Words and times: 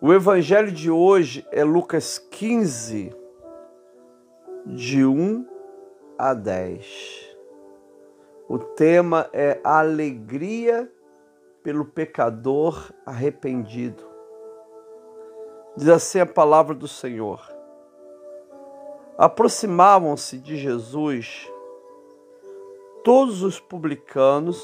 O 0.00 0.12
evangelho 0.12 0.70
de 0.70 0.88
hoje 0.88 1.44
é 1.50 1.64
Lucas 1.64 2.18
15, 2.18 3.12
de 4.64 5.04
1 5.04 5.44
a 6.16 6.34
10. 6.34 7.36
O 8.48 8.60
tema 8.60 9.28
é 9.32 9.60
alegria 9.64 10.88
pelo 11.64 11.84
pecador 11.84 12.92
arrependido. 13.04 14.04
Diz 15.76 15.88
assim 15.88 16.20
a 16.20 16.26
palavra 16.26 16.76
do 16.76 16.86
Senhor. 16.86 17.42
Aproximavam-se 19.18 20.38
de 20.38 20.56
Jesus 20.56 21.50
todos 23.02 23.42
os 23.42 23.58
publicanos 23.58 24.62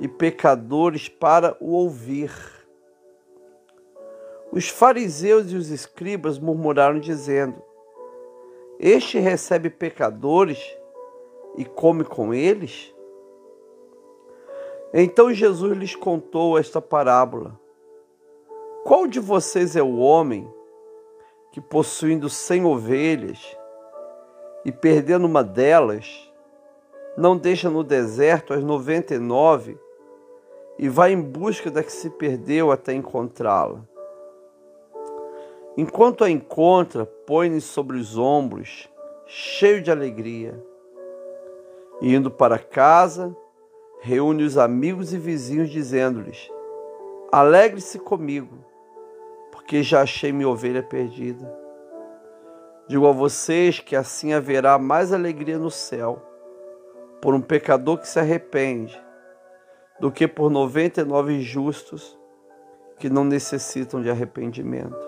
e 0.00 0.06
pecadores 0.06 1.08
para 1.08 1.56
o 1.60 1.72
ouvir. 1.72 2.55
Os 4.52 4.68
fariseus 4.68 5.50
e 5.50 5.56
os 5.56 5.70
escribas 5.70 6.38
murmuraram, 6.38 6.98
dizendo: 6.98 7.62
Este 8.78 9.18
recebe 9.18 9.68
pecadores 9.68 10.58
e 11.56 11.64
come 11.64 12.04
com 12.04 12.32
eles? 12.32 12.94
Então 14.94 15.32
Jesus 15.32 15.76
lhes 15.76 15.94
contou 15.94 16.58
esta 16.58 16.80
parábola: 16.80 17.58
Qual 18.84 19.06
de 19.06 19.18
vocês 19.18 19.74
é 19.76 19.82
o 19.82 19.96
homem 19.96 20.50
que, 21.52 21.60
possuindo 21.60 22.30
cem 22.30 22.64
ovelhas 22.64 23.56
e 24.64 24.70
perdendo 24.70 25.26
uma 25.26 25.42
delas, 25.42 26.32
não 27.16 27.36
deixa 27.36 27.68
no 27.68 27.82
deserto 27.82 28.54
as 28.54 28.62
noventa 28.62 29.14
e 29.14 29.18
nove 29.18 29.78
e 30.78 30.88
vai 30.88 31.12
em 31.12 31.20
busca 31.20 31.70
da 31.70 31.82
que 31.82 31.92
se 31.92 32.10
perdeu 32.10 32.70
até 32.70 32.92
encontrá-la? 32.92 33.82
Enquanto 35.76 36.24
a 36.24 36.30
encontra, 36.30 37.04
põe-lhe 37.04 37.60
sobre 37.60 37.98
os 37.98 38.16
ombros, 38.16 38.88
cheio 39.26 39.82
de 39.82 39.90
alegria. 39.90 40.58
E 42.00 42.14
indo 42.14 42.30
para 42.30 42.58
casa, 42.58 43.36
reúne 44.00 44.42
os 44.42 44.56
amigos 44.56 45.12
e 45.12 45.18
vizinhos, 45.18 45.68
dizendo-lhes: 45.68 46.50
Alegre-se 47.30 47.98
comigo, 47.98 48.64
porque 49.52 49.82
já 49.82 50.00
achei 50.00 50.32
minha 50.32 50.48
ovelha 50.48 50.82
perdida. 50.82 51.46
Digo 52.88 53.06
a 53.06 53.12
vocês 53.12 53.78
que 53.78 53.94
assim 53.94 54.32
haverá 54.32 54.78
mais 54.78 55.12
alegria 55.12 55.58
no 55.58 55.70
céu 55.70 56.22
por 57.20 57.34
um 57.34 57.40
pecador 57.40 57.98
que 57.98 58.08
se 58.08 58.18
arrepende 58.18 58.98
do 60.00 60.10
que 60.10 60.28
por 60.28 60.50
noventa 60.50 61.00
e 61.00 61.04
nove 61.04 61.40
justos 61.40 62.18
que 62.98 63.10
não 63.10 63.24
necessitam 63.24 64.00
de 64.00 64.08
arrependimento. 64.08 65.05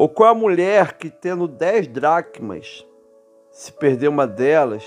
Ou 0.00 0.08
qual 0.08 0.30
a 0.30 0.34
mulher 0.34 0.96
que, 0.96 1.10
tendo 1.10 1.48
dez 1.48 1.88
dracmas, 1.88 2.86
se 3.50 3.72
perder 3.72 4.06
uma 4.06 4.28
delas, 4.28 4.86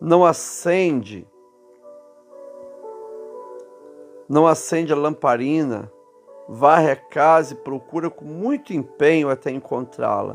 não 0.00 0.24
acende, 0.24 1.24
não 4.28 4.44
acende 4.44 4.92
a 4.92 4.96
lamparina, 4.96 5.88
varre 6.48 6.90
a 6.90 6.96
casa 6.96 7.54
e 7.54 7.58
procura 7.58 8.10
com 8.10 8.24
muito 8.24 8.72
empenho 8.72 9.30
até 9.30 9.52
encontrá-la. 9.52 10.34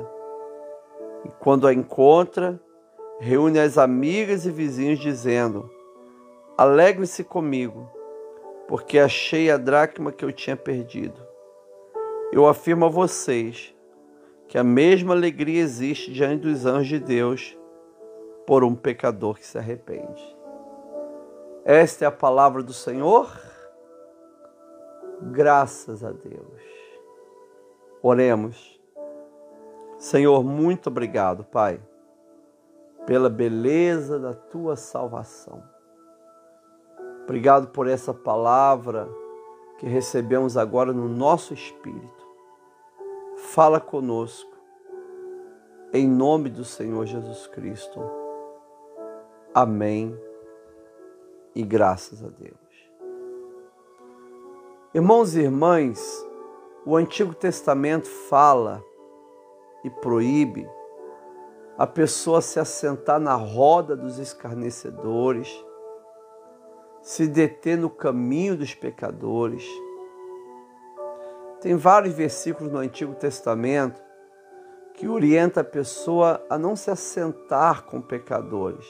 E 1.26 1.30
quando 1.32 1.68
a 1.68 1.74
encontra, 1.74 2.58
reúne 3.20 3.60
as 3.60 3.78
amigas 3.78 4.46
e 4.46 4.50
vizinhos, 4.50 4.98
dizendo: 4.98 5.70
Alegre-se 6.58 7.22
comigo, 7.22 7.92
porque 8.66 8.98
achei 8.98 9.52
a 9.52 9.58
dracma 9.58 10.14
que 10.14 10.24
eu 10.24 10.32
tinha 10.32 10.56
perdido. 10.56 11.27
Eu 12.32 12.48
afirmo 12.48 12.86
a 12.86 12.90
vocês 12.90 13.74
que 14.48 14.58
a 14.58 14.64
mesma 14.64 15.14
alegria 15.14 15.62
existe 15.62 16.12
diante 16.12 16.44
dos 16.44 16.66
anjos 16.66 16.88
de 16.88 17.00
Deus 17.00 17.58
por 18.46 18.64
um 18.64 18.76
pecador 18.76 19.36
que 19.36 19.46
se 19.46 19.58
arrepende. 19.58 20.38
Esta 21.64 22.06
é 22.06 22.08
a 22.08 22.12
palavra 22.12 22.64
do 22.64 22.74
Senhor. 22.74 23.30
Graças 25.22 26.04
a 26.04 26.12
Deus. 26.12 26.62
Oremos. 28.02 28.80
Senhor, 29.98 30.44
muito 30.44 30.88
obrigado, 30.88 31.44
Pai, 31.44 31.82
pela 33.06 33.30
beleza 33.30 34.20
da 34.20 34.34
tua 34.34 34.76
salvação. 34.76 35.64
Obrigado 37.24 37.70
por 37.70 37.88
essa 37.88 38.14
palavra 38.14 39.10
que 39.78 39.88
recebemos 39.88 40.56
agora 40.56 40.94
no 40.94 41.10
nosso 41.10 41.54
espírito. 41.54 42.17
Fala 43.38 43.80
conosco, 43.80 44.52
em 45.94 46.08
nome 46.08 46.50
do 46.50 46.66
Senhor 46.66 47.06
Jesus 47.06 47.48
Cristo. 47.48 48.00
Amém 49.54 50.20
e 51.56 51.64
graças 51.64 52.24
a 52.24 52.30
Deus. 52.30 52.58
Irmãos 54.94 55.36
e 55.36 55.42
irmãs, 55.42 56.26
o 56.86 56.96
Antigo 56.96 57.34
Testamento 57.34 58.08
fala 58.08 58.84
e 59.84 59.90
proíbe 59.90 60.68
a 61.78 61.88
pessoa 61.88 62.42
se 62.42 62.60
assentar 62.60 63.20
na 63.20 63.36
roda 63.36 63.96
dos 63.96 64.18
escarnecedores 64.18 65.64
se 67.08 67.26
deter 67.26 67.78
no 67.78 67.90
caminho 67.90 68.58
dos 68.58 68.76
pecadores. 68.76 69.66
Tem 71.68 71.76
vários 71.76 72.14
versículos 72.14 72.72
no 72.72 72.80
Antigo 72.80 73.14
Testamento 73.14 74.02
que 74.94 75.06
orienta 75.06 75.60
a 75.60 75.66
pessoa 75.66 76.42
a 76.50 76.58
não 76.58 76.78
se 76.78 76.90
assentar 76.90 77.84
com 77.84 78.02
pecadores, 78.02 78.88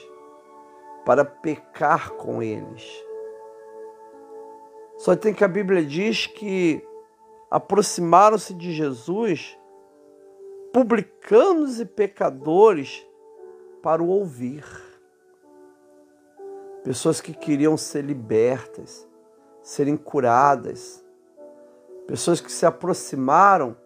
para 1.04 1.24
pecar 1.24 2.10
com 2.10 2.40
eles. 2.40 2.88
Só 4.96 5.16
tem 5.16 5.34
que 5.34 5.42
a 5.42 5.48
Bíblia 5.48 5.84
diz 5.84 6.28
que 6.28 6.80
aproximaram-se 7.50 8.54
de 8.54 8.70
Jesus 8.72 9.58
publicanos 10.72 11.80
e 11.80 11.84
pecadores 11.84 13.04
para 13.82 14.00
o 14.00 14.06
ouvir 14.06 14.64
pessoas 16.84 17.20
que 17.20 17.34
queriam 17.34 17.76
ser 17.76 18.02
libertas, 18.02 19.04
serem 19.64 19.96
curadas, 19.96 21.04
pessoas 22.08 22.40
que 22.40 22.50
se 22.50 22.64
aproximaram 22.64 23.76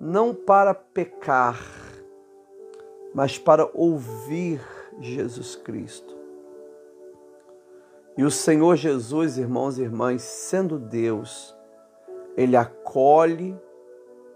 não 0.00 0.34
para 0.34 0.74
pecar, 0.74 1.62
mas 3.14 3.38
para 3.38 3.70
ouvir 3.72 4.60
Jesus 5.00 5.54
Cristo. 5.54 6.18
E 8.16 8.24
o 8.24 8.32
Senhor 8.32 8.74
Jesus, 8.74 9.38
irmãos 9.38 9.78
e 9.78 9.82
irmãs, 9.82 10.22
sendo 10.22 10.76
Deus, 10.76 11.56
Ele 12.36 12.56
acolhe, 12.56 13.56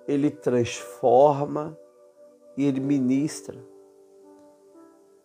Ele 0.06 0.30
transforma 0.30 1.76
e 2.56 2.64
Ele 2.64 2.78
ministra. 2.78 3.58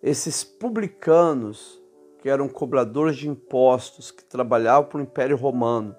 Esses 0.01 0.44
publicanos, 0.44 1.79
que 2.17 2.29
eram 2.29 2.49
cobradores 2.49 3.16
de 3.16 3.29
impostos, 3.29 4.09
que 4.09 4.23
trabalhavam 4.23 4.89
para 4.89 4.97
o 4.97 5.01
Império 5.03 5.38
Romano. 5.38 5.95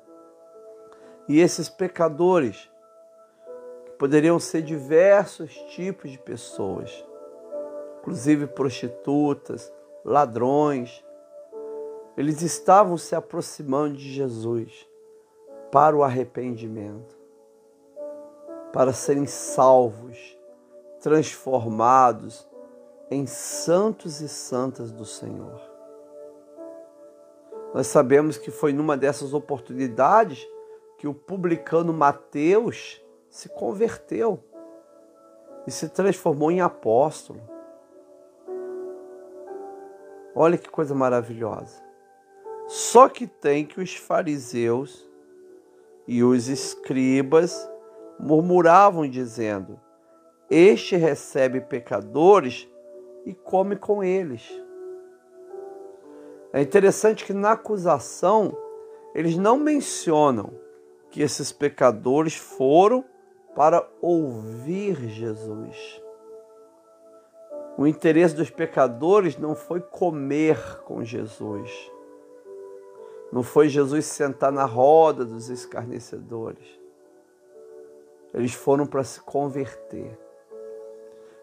E 1.28 1.40
esses 1.40 1.68
pecadores, 1.68 2.70
que 3.84 3.92
poderiam 3.92 4.40
ser 4.40 4.62
diversos 4.62 5.54
tipos 5.74 6.10
de 6.10 6.18
pessoas, 6.18 7.04
inclusive 8.00 8.46
prostitutas, 8.46 9.70
ladrões, 10.02 11.04
eles 12.16 12.40
estavam 12.40 12.96
se 12.96 13.14
aproximando 13.14 13.98
de 13.98 14.10
Jesus 14.10 14.88
para 15.70 15.94
o 15.94 16.02
arrependimento, 16.02 17.14
para 18.72 18.94
serem 18.94 19.26
salvos, 19.26 20.38
transformados 20.98 22.48
em 23.10 23.26
santos 23.26 24.22
e 24.22 24.28
santas 24.28 24.90
do 24.90 25.04
Senhor. 25.04 25.60
Nós 27.74 27.86
sabemos 27.86 28.38
que 28.38 28.50
foi 28.50 28.72
numa 28.72 28.96
dessas 28.96 29.34
oportunidades 29.34 30.44
que 30.98 31.06
o 31.06 31.14
publicano 31.14 31.92
Mateus 31.92 33.00
se 33.30 33.48
converteu 33.48 34.42
e 35.64 35.70
se 35.70 35.88
transformou 35.88 36.50
em 36.50 36.60
apóstolo. 36.60 37.40
Olha 40.34 40.58
que 40.58 40.68
coisa 40.68 40.94
maravilhosa. 40.94 41.80
Só 42.66 43.08
que 43.08 43.26
tem 43.26 43.64
que 43.64 43.80
os 43.80 43.94
fariseus 43.94 45.08
e 46.06 46.22
os 46.22 46.48
escribas 46.48 47.70
murmuravam, 48.18 49.08
dizendo: 49.08 49.80
Este 50.50 50.96
recebe 50.96 51.60
pecadores 51.60 52.68
e 53.24 53.32
come 53.32 53.76
com 53.76 54.02
eles. 54.02 54.42
É 56.52 56.60
interessante 56.60 57.24
que 57.24 57.32
na 57.32 57.52
acusação 57.52 58.56
eles 59.14 59.36
não 59.36 59.58
mencionam 59.58 60.67
que 61.18 61.22
esses 61.24 61.50
pecadores 61.50 62.36
foram 62.36 63.04
para 63.52 63.84
ouvir 64.00 64.94
Jesus. 65.08 66.00
O 67.76 67.88
interesse 67.88 68.36
dos 68.36 68.50
pecadores 68.50 69.36
não 69.36 69.56
foi 69.56 69.80
comer 69.80 70.80
com 70.84 71.02
Jesus. 71.02 71.90
Não 73.32 73.42
foi 73.42 73.68
Jesus 73.68 74.06
sentar 74.06 74.52
na 74.52 74.64
roda 74.64 75.24
dos 75.24 75.48
escarnecedores. 75.48 76.80
Eles 78.32 78.54
foram 78.54 78.86
para 78.86 79.02
se 79.02 79.20
converter. 79.20 80.16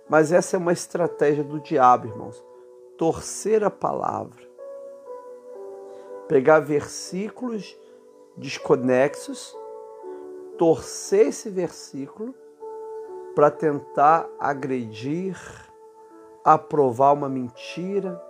Mas 0.08 0.32
essa 0.32 0.56
é 0.56 0.58
uma 0.58 0.72
estratégia 0.72 1.44
do 1.44 1.60
diabo, 1.60 2.08
irmãos. 2.08 2.42
Torcer 2.98 3.62
a 3.62 3.70
palavra. 3.70 4.42
Pegar 6.30 6.62
versículos 6.62 7.78
desconexos, 8.38 9.54
torcer 10.58 11.28
esse 11.28 11.50
versículo 11.50 12.34
para 13.36 13.52
tentar 13.52 14.30
agredir, 14.40 15.38
aprovar 16.44 17.14
uma 17.14 17.28
mentira, 17.28 18.22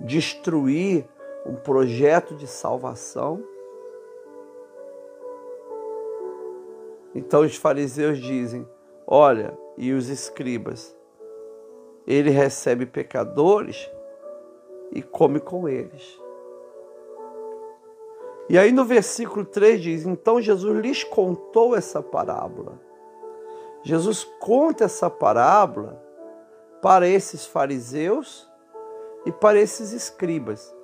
destruir 0.00 1.06
um 1.44 1.56
projeto 1.56 2.34
de 2.34 2.46
salvação. 2.46 3.42
Então 7.14 7.42
os 7.42 7.56
fariseus 7.56 8.18
dizem: 8.18 8.68
Olha, 9.06 9.58
e 9.76 9.92
os 9.92 10.08
escribas, 10.08 10.96
ele 12.06 12.30
recebe 12.30 12.86
pecadores 12.86 13.90
e 14.92 15.02
come 15.02 15.40
com 15.40 15.68
eles. 15.68 16.20
E 18.50 18.58
aí 18.58 18.72
no 18.72 18.84
versículo 18.84 19.44
3 19.44 19.80
diz: 19.80 20.04
Então 20.04 20.40
Jesus 20.40 20.76
lhes 20.76 21.04
contou 21.04 21.76
essa 21.76 22.02
parábola. 22.02 22.80
Jesus 23.84 24.24
conta 24.40 24.84
essa 24.86 25.08
parábola 25.08 26.02
para 26.82 27.06
esses 27.06 27.46
fariseus 27.46 28.50
e 29.24 29.30
para 29.30 29.60
esses 29.60 29.92
escribas. 29.92 30.74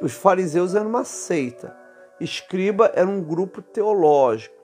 Os 0.00 0.14
fariseus 0.14 0.74
eram 0.74 0.88
uma 0.88 1.04
seita, 1.04 1.76
escriba 2.18 2.90
era 2.94 3.06
um 3.06 3.22
grupo 3.22 3.60
teológico, 3.60 4.56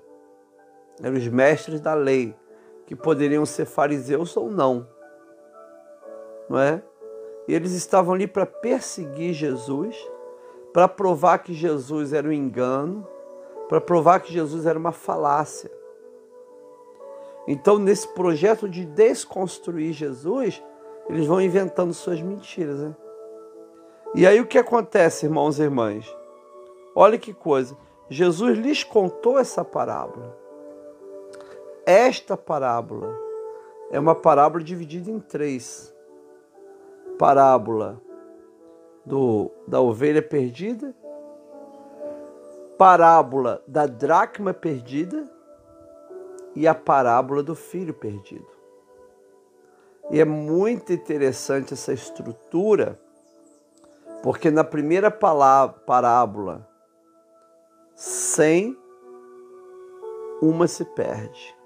eram 1.03 1.19
os 1.19 1.29
mestres 1.29 1.83
da 1.83 1.93
lei, 1.93 2.35
que 2.87 2.97
poderiam 2.97 3.45
ser 3.45 3.67
fariseus 3.67 4.35
ou 4.39 4.51
não, 4.51 4.89
não 6.49 6.59
é? 6.59 6.83
E 7.47 7.55
eles 7.55 7.73
estavam 7.73 8.15
ali 8.15 8.27
para 8.27 8.47
perseguir 8.47 9.35
Jesus 9.35 9.97
para 10.73 10.89
provar 10.89 11.39
que 11.39 11.53
Jesus 11.53 12.13
era 12.13 12.27
um 12.27 12.33
engano, 12.33 13.07
para 13.69 13.81
provar 13.81 14.21
que 14.21 14.33
Jesus 14.33 14.67
era 14.67 14.79
uma 14.79 14.93
falácia. 14.93 15.71
Então, 17.47 17.79
nesse 17.79 18.09
projeto 18.09 18.69
de 18.69 18.85
desconstruir 18.85 19.93
Jesus, 19.93 20.63
eles 21.09 21.27
vão 21.27 21.41
inventando 21.41 21.93
suas 21.93 22.21
mentiras. 22.21 22.79
Né? 22.79 22.97
E 24.15 24.27
aí 24.27 24.41
o 24.41 24.47
que 24.47 24.59
acontece, 24.59 25.27
irmãos 25.27 25.59
e 25.59 25.63
irmãs? 25.63 26.07
Olha 26.95 27.19
que 27.19 27.33
coisa. 27.33 27.77
Jesus 28.09 28.59
lhes 28.59 28.85
contou 28.85 29.39
essa 29.39 29.65
parábola. 29.65 30.37
Esta 31.85 32.37
parábola 32.37 33.19
é 33.91 33.99
uma 33.99 34.15
parábola 34.15 34.63
dividida 34.63 35.11
em 35.11 35.19
três. 35.19 35.93
Parábola 37.19 38.01
do, 39.05 39.51
da 39.67 39.81
ovelha 39.81 40.23
perdida, 40.23 40.95
parábola 42.79 43.63
da 43.67 43.87
dracma 43.87 44.53
perdida 44.53 45.31
e 46.55 46.67
a 46.67 46.75
parábola 46.75 47.43
do 47.43 47.55
filho 47.55 47.95
perdido. 47.95 48.47
E 50.11 50.21
é 50.21 50.25
muito 50.25 50.93
interessante 50.93 51.75
essa 51.75 51.93
estrutura, 51.93 53.01
porque 54.23 54.51
na 54.51 54.65
primeira 54.65 55.11
parábola, 55.11 56.69
sem 57.95 58.77
uma 60.41 60.67
se 60.67 60.85
perde. 60.85 61.57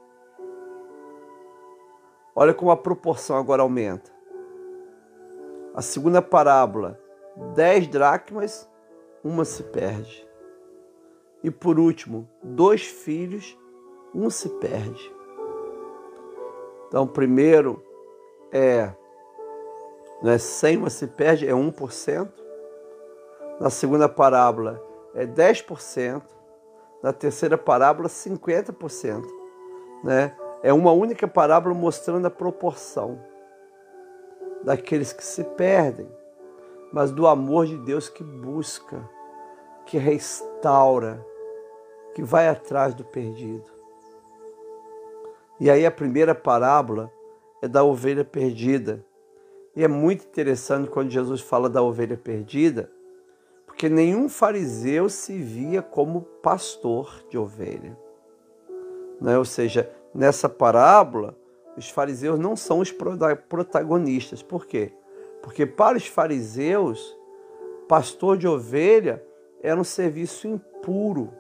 Olha 2.35 2.53
como 2.53 2.71
a 2.71 2.77
proporção 2.77 3.37
agora 3.37 3.63
aumenta. 3.63 4.11
A 5.75 5.81
segunda 5.81 6.21
parábola, 6.21 7.01
dez 7.55 7.87
dracmas, 7.87 8.69
uma 9.23 9.45
se 9.45 9.63
perde. 9.65 10.27
E 11.43 11.51
por 11.51 11.79
último, 11.79 12.29
dois 12.43 12.83
filhos, 12.83 13.57
um 14.15 14.31
se 14.31 14.49
perde. 14.59 15.15
Então, 16.89 17.07
primeiro 17.07 17.83
é, 18.53 18.91
não 20.23 20.33
é 20.33 20.39
100, 20.39 20.79
uma 20.79 20.91
se 20.91 21.07
perde, 21.07 21.47
é 21.47 21.53
1%. 21.53 22.33
Na 23.61 23.71
segunda 23.71 24.09
parábola 24.09 24.83
é 25.15 25.27
10%. 25.27 26.23
Na 27.03 27.13
terceira 27.13 27.59
parábola, 27.59 28.09
50%. 28.09 29.25
Né? 30.03 30.35
É 30.63 30.73
uma 30.73 30.93
única 30.93 31.29
parábola 31.29 31.75
mostrando 31.75 32.27
a 32.27 32.31
proporção 32.31 33.21
daqueles 34.65 35.13
que 35.13 35.25
se 35.25 35.45
perdem 35.45 36.09
mas 36.93 37.11
do 37.11 37.27
amor 37.27 37.67
de 37.67 37.77
Deus 37.79 38.09
que 38.09 38.23
busca, 38.25 39.09
que 39.85 39.99
restaura, 39.99 41.25
que 42.15 42.23
vai 42.23 42.49
atrás 42.49 42.95
do 42.95 43.05
perdido. 43.05 43.71
E 45.59 45.71
aí 45.71 45.87
a 45.87 45.91
primeira 45.91 46.35
parábola 46.35 47.11
é 47.63 47.69
da 47.69 47.83
ovelha 47.83 48.25
perdida. 48.25 49.05
E 49.75 49.85
é 49.85 49.89
muito 49.89 50.25
interessante 50.25 50.89
quando 50.89 51.11
Jesus 51.11 51.41
fala 51.41 51.69
da 51.69 51.83
ovelha 51.83 52.17
perdida, 52.17 52.91
porque 53.67 53.89
nenhum 53.89 54.29
fariseu 54.29 55.09
se 55.09 55.37
via 55.39 55.83
como 55.83 56.23
pastor 56.43 57.23
de 57.29 57.37
ovelha. 57.37 57.97
Né? 59.21 59.37
Ou 59.37 59.45
seja, 59.45 59.91
nessa 60.15 60.49
parábola, 60.49 61.37
os 61.77 61.91
fariseus 61.91 62.39
não 62.39 62.57
são 62.57 62.81
os 62.81 62.91
protagonistas. 63.49 64.43
Por 64.43 64.67
quê? 64.67 64.93
Porque 65.47 65.65
para 65.65 65.97
os 65.97 66.09
fariseus, 66.09 67.17
pastor 67.87 68.37
de 68.37 68.49
ovelha 68.49 69.25
era 69.63 69.81
um 69.81 69.85
serviço 69.85 70.49
impuro, 70.49 71.33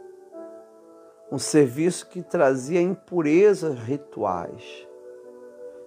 um 1.30 1.40
serviço 1.40 2.08
que 2.08 2.22
trazia 2.22 2.80
impurezas 2.80 3.76
rituais. 3.80 4.86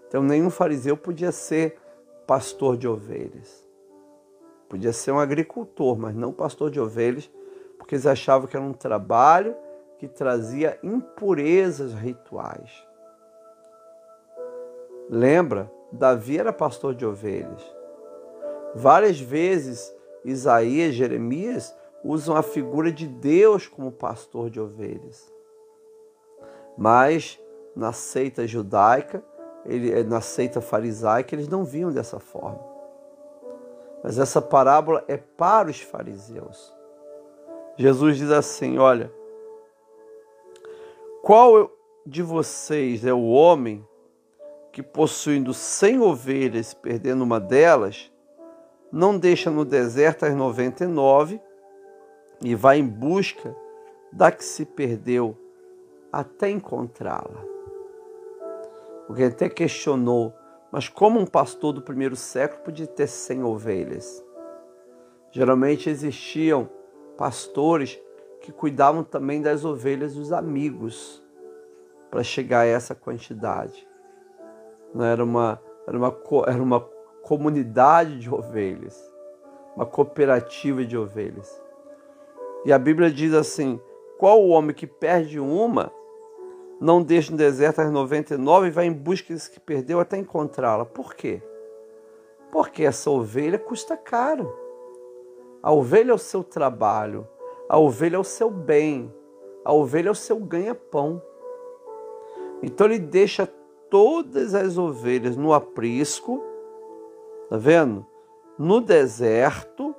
Então, 0.05 0.21
nenhum 0.21 0.49
fariseu 0.49 0.97
podia 0.97 1.31
ser 1.31 1.79
pastor 2.27 2.75
de 2.75 2.89
ovelhas. 2.89 3.65
Podia 4.67 4.91
ser 4.91 5.13
um 5.13 5.19
agricultor, 5.19 5.97
mas 5.97 6.13
não 6.13 6.33
pastor 6.33 6.69
de 6.69 6.77
ovelhas, 6.77 7.31
porque 7.77 7.95
eles 7.95 8.05
achavam 8.05 8.49
que 8.49 8.57
era 8.57 8.65
um 8.65 8.73
trabalho 8.73 9.55
que 9.97 10.09
trazia 10.09 10.77
impurezas 10.83 11.93
rituais. 11.93 12.85
Lembra? 15.09 15.71
Davi 15.89 16.37
era 16.37 16.51
pastor 16.51 16.93
de 16.93 17.05
ovelhas. 17.05 17.78
Várias 18.75 19.19
vezes 19.19 19.93
Isaías, 20.23 20.93
Jeremias 20.93 21.75
usam 22.03 22.35
a 22.35 22.43
figura 22.43 22.91
de 22.91 23.07
Deus 23.07 23.67
como 23.67 23.91
pastor 23.91 24.49
de 24.49 24.59
ovelhas. 24.59 25.31
Mas 26.77 27.39
na 27.75 27.91
seita 27.91 28.47
judaica, 28.47 29.23
ele, 29.65 30.03
na 30.03 30.21
seita 30.21 30.61
farisaica, 30.61 31.35
eles 31.35 31.47
não 31.47 31.63
viam 31.63 31.91
dessa 31.91 32.19
forma. 32.19 32.63
Mas 34.03 34.17
essa 34.17 34.41
parábola 34.41 35.03
é 35.07 35.17
para 35.17 35.69
os 35.69 35.81
fariseus. 35.81 36.73
Jesus 37.75 38.17
diz 38.17 38.31
assim: 38.31 38.77
Olha, 38.77 39.11
qual 41.21 41.69
de 42.05 42.23
vocês 42.23 43.05
é 43.05 43.13
o 43.13 43.27
homem 43.27 43.85
que, 44.71 44.81
possuindo 44.81 45.53
cem 45.53 45.99
ovelhas, 45.99 46.73
perdendo 46.73 47.23
uma 47.23 47.39
delas, 47.39 48.11
não 48.91 49.17
deixa 49.17 49.51
no 49.51 49.63
deserto 49.63 50.25
as 50.25 50.35
99 50.35 51.39
e 52.43 52.55
vai 52.55 52.79
em 52.79 52.87
busca 52.87 53.55
da 54.11 54.31
que 54.31 54.43
se 54.43 54.65
perdeu 54.65 55.37
até 56.11 56.49
encontrá-la. 56.49 57.43
Alguém 59.07 59.27
até 59.27 59.49
questionou, 59.49 60.33
mas 60.71 60.87
como 60.87 61.19
um 61.19 61.25
pastor 61.25 61.73
do 61.73 61.81
primeiro 61.81 62.15
século 62.15 62.63
podia 62.63 62.87
ter 62.87 63.07
100 63.07 63.43
ovelhas? 63.43 64.23
Geralmente 65.31 65.89
existiam 65.89 66.69
pastores 67.17 67.99
que 68.41 68.51
cuidavam 68.51 69.03
também 69.03 69.41
das 69.41 69.65
ovelhas 69.65 70.15
dos 70.15 70.31
amigos 70.31 71.23
para 72.09 72.23
chegar 72.23 72.61
a 72.61 72.65
essa 72.65 72.95
quantidade. 72.95 73.87
Não 74.93 75.05
era 75.05 75.23
uma 75.23 75.61
era 75.87 75.97
uma 75.97 76.15
era 76.47 76.63
uma 76.63 76.79
comunidade 77.21 78.19
de 78.19 78.33
ovelhas, 78.33 78.97
uma 79.75 79.85
cooperativa 79.85 80.83
de 80.83 80.97
ovelhas. 80.97 81.61
E 82.65 82.73
a 82.73 82.79
Bíblia 82.79 83.09
diz 83.09 83.33
assim: 83.33 83.79
Qual 84.17 84.41
o 84.41 84.49
homem 84.49 84.75
que 84.75 84.87
perde 84.87 85.39
uma, 85.39 85.91
não 86.79 87.01
deixa 87.01 87.31
no 87.31 87.37
deserto 87.37 87.79
as 87.79 87.91
99 87.91 88.67
e 88.67 88.71
vai 88.71 88.85
em 88.85 88.93
busca 88.93 89.33
desse 89.33 89.49
que 89.49 89.59
perdeu 89.59 89.99
até 89.99 90.17
encontrá-la? 90.17 90.85
Por 90.85 91.13
quê? 91.13 91.41
Porque 92.51 92.83
essa 92.83 93.09
ovelha 93.09 93.59
custa 93.59 93.95
caro. 93.95 94.51
A 95.61 95.71
ovelha 95.71 96.11
é 96.11 96.13
o 96.13 96.17
seu 96.17 96.43
trabalho, 96.43 97.27
a 97.67 97.77
ovelha 97.77 98.15
é 98.15 98.19
o 98.19 98.23
seu 98.23 98.49
bem, 98.49 99.13
a 99.63 99.73
ovelha 99.73 100.07
é 100.07 100.11
o 100.11 100.15
seu 100.15 100.37
ganha-pão. 100.37 101.21
Então 102.63 102.87
ele 102.87 102.99
deixa 102.99 103.45
todas 103.89 104.55
as 104.55 104.77
ovelhas 104.77 105.35
no 105.35 105.53
aprisco, 105.53 106.41
tá 107.49 107.57
vendo? 107.57 108.05
No 108.57 108.81
deserto 108.81 109.95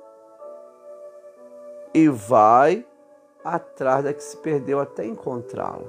e 1.93 2.07
vai 2.07 2.85
atrás 3.43 4.03
da 4.03 4.13
que 4.13 4.23
se 4.23 4.37
perdeu 4.37 4.79
até 4.79 5.05
encontrá-la. 5.05 5.87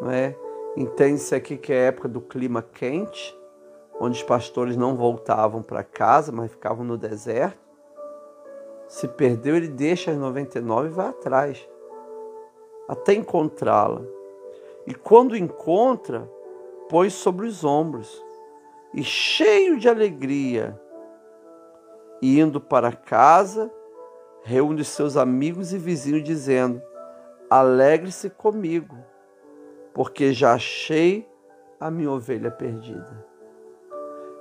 Não 0.00 0.10
é? 0.10 0.36
Entende-se 0.76 1.34
aqui 1.34 1.56
que 1.56 1.72
é 1.72 1.86
época 1.86 2.08
do 2.08 2.20
clima 2.20 2.60
quente, 2.60 3.36
onde 4.00 4.18
os 4.18 4.24
pastores 4.24 4.76
não 4.76 4.96
voltavam 4.96 5.62
para 5.62 5.84
casa, 5.84 6.32
mas 6.32 6.50
ficavam 6.50 6.84
no 6.84 6.98
deserto. 6.98 7.62
Se 8.88 9.06
perdeu, 9.06 9.56
ele 9.56 9.68
deixa 9.68 10.10
as 10.10 10.16
99 10.16 10.88
e 10.88 10.92
vai 10.92 11.08
atrás, 11.08 11.68
até 12.88 13.14
encontrá-la. 13.14 14.02
E 14.86 14.94
quando 14.94 15.36
encontra, 15.36 16.28
põe 16.88 17.08
sobre 17.08 17.46
os 17.46 17.64
ombros, 17.64 18.23
e 18.94 19.02
cheio 19.02 19.78
de 19.78 19.88
alegria, 19.88 20.80
e 22.22 22.40
indo 22.40 22.60
para 22.60 22.92
casa, 22.92 23.70
reúne 24.42 24.84
seus 24.84 25.16
amigos 25.16 25.72
e 25.72 25.78
vizinhos, 25.78 26.22
dizendo: 26.22 26.80
Alegre-se 27.50 28.30
comigo, 28.30 28.96
porque 29.92 30.32
já 30.32 30.54
achei 30.54 31.28
a 31.80 31.90
minha 31.90 32.10
ovelha 32.10 32.50
perdida. 32.50 33.26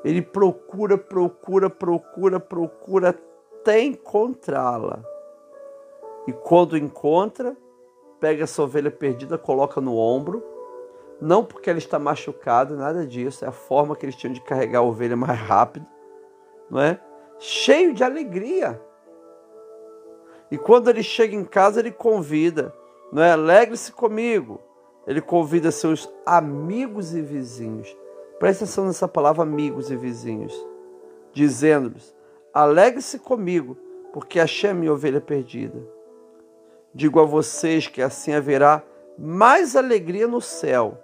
Ele 0.03 0.21
procura, 0.21 0.97
procura, 0.97 1.69
procura, 1.69 2.39
procura 2.39 3.09
até 3.09 3.81
encontrá-la. 3.81 5.03
E 6.27 6.33
quando 6.33 6.77
encontra, 6.77 7.55
pega 8.19 8.43
essa 8.43 8.61
ovelha 8.61 8.91
perdida, 8.91 9.37
coloca 9.37 9.81
no 9.81 9.95
ombro. 9.95 10.43
Não 11.23 11.41
porque 11.41 11.69
ela 11.69 11.79
está 11.79 11.97
machucada, 11.97 12.75
nada 12.75 13.07
disso. 13.07 13.45
É 13.45 13.47
a 13.47 13.51
forma 13.53 13.95
que 13.95 14.05
eles 14.05 14.15
tinham 14.17 14.33
de 14.33 14.41
carregar 14.41 14.79
a 14.79 14.83
ovelha 14.83 15.15
mais 15.15 15.39
rápido, 15.39 15.85
não 16.69 16.81
é? 16.81 16.99
Cheio 17.39 17.93
de 17.93 18.03
alegria. 18.03 18.81
E 20.51 20.57
quando 20.57 20.89
ele 20.89 21.01
chega 21.01 21.33
em 21.33 21.45
casa, 21.45 21.79
ele 21.79 21.93
convida, 21.93 22.75
não 23.09 23.23
é? 23.23 23.31
Alegre-se 23.31 23.93
comigo. 23.93 24.59
Ele 25.07 25.21
convida 25.21 25.71
seus 25.71 26.11
amigos 26.25 27.15
e 27.15 27.21
vizinhos. 27.21 27.95
Presta 28.37 28.65
atenção 28.65 28.85
nessa 28.85 29.07
palavra, 29.07 29.43
amigos 29.43 29.89
e 29.89 29.95
vizinhos. 29.95 30.53
Dizendo-lhes: 31.31 32.13
Alegre-se 32.53 33.17
comigo, 33.17 33.77
porque 34.11 34.41
achei 34.41 34.71
a 34.71 34.73
minha 34.73 34.91
ovelha 34.91 35.21
perdida. 35.21 35.81
Digo 36.93 37.21
a 37.21 37.23
vocês 37.23 37.87
que 37.87 38.01
assim 38.01 38.33
haverá 38.33 38.83
mais 39.17 39.77
alegria 39.77 40.27
no 40.27 40.41
céu 40.41 40.99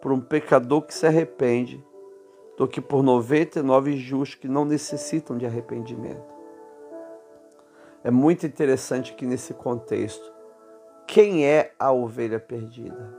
por 0.00 0.12
um 0.12 0.20
pecador 0.20 0.82
que 0.82 0.94
se 0.94 1.06
arrepende 1.06 1.84
do 2.56 2.66
que 2.66 2.80
por 2.80 3.02
99 3.02 3.96
justos 3.96 4.40
que 4.40 4.48
não 4.48 4.64
necessitam 4.64 5.38
de 5.38 5.46
arrependimento. 5.46 6.34
É 8.02 8.10
muito 8.10 8.46
interessante 8.46 9.14
que 9.14 9.26
nesse 9.26 9.54
contexto, 9.54 10.32
quem 11.06 11.46
é 11.46 11.72
a 11.78 11.92
ovelha 11.92 12.38
perdida? 12.40 13.16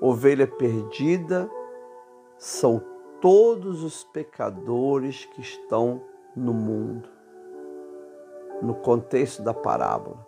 Ovelha 0.00 0.46
perdida 0.46 1.48
são 2.36 2.82
todos 3.20 3.84
os 3.84 4.02
pecadores 4.04 5.24
que 5.26 5.40
estão 5.40 6.02
no 6.36 6.52
mundo, 6.52 7.08
no 8.60 8.74
contexto 8.74 9.42
da 9.42 9.54
parábola. 9.54 10.26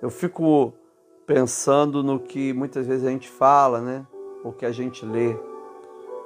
Eu 0.00 0.10
fico 0.10 0.72
pensando 1.28 2.02
no 2.02 2.18
que 2.18 2.54
muitas 2.54 2.86
vezes 2.86 3.06
a 3.06 3.10
gente 3.10 3.28
fala, 3.28 3.82
né? 3.82 4.06
O 4.42 4.50
que 4.50 4.64
a 4.64 4.72
gente 4.72 5.04
lê. 5.04 5.36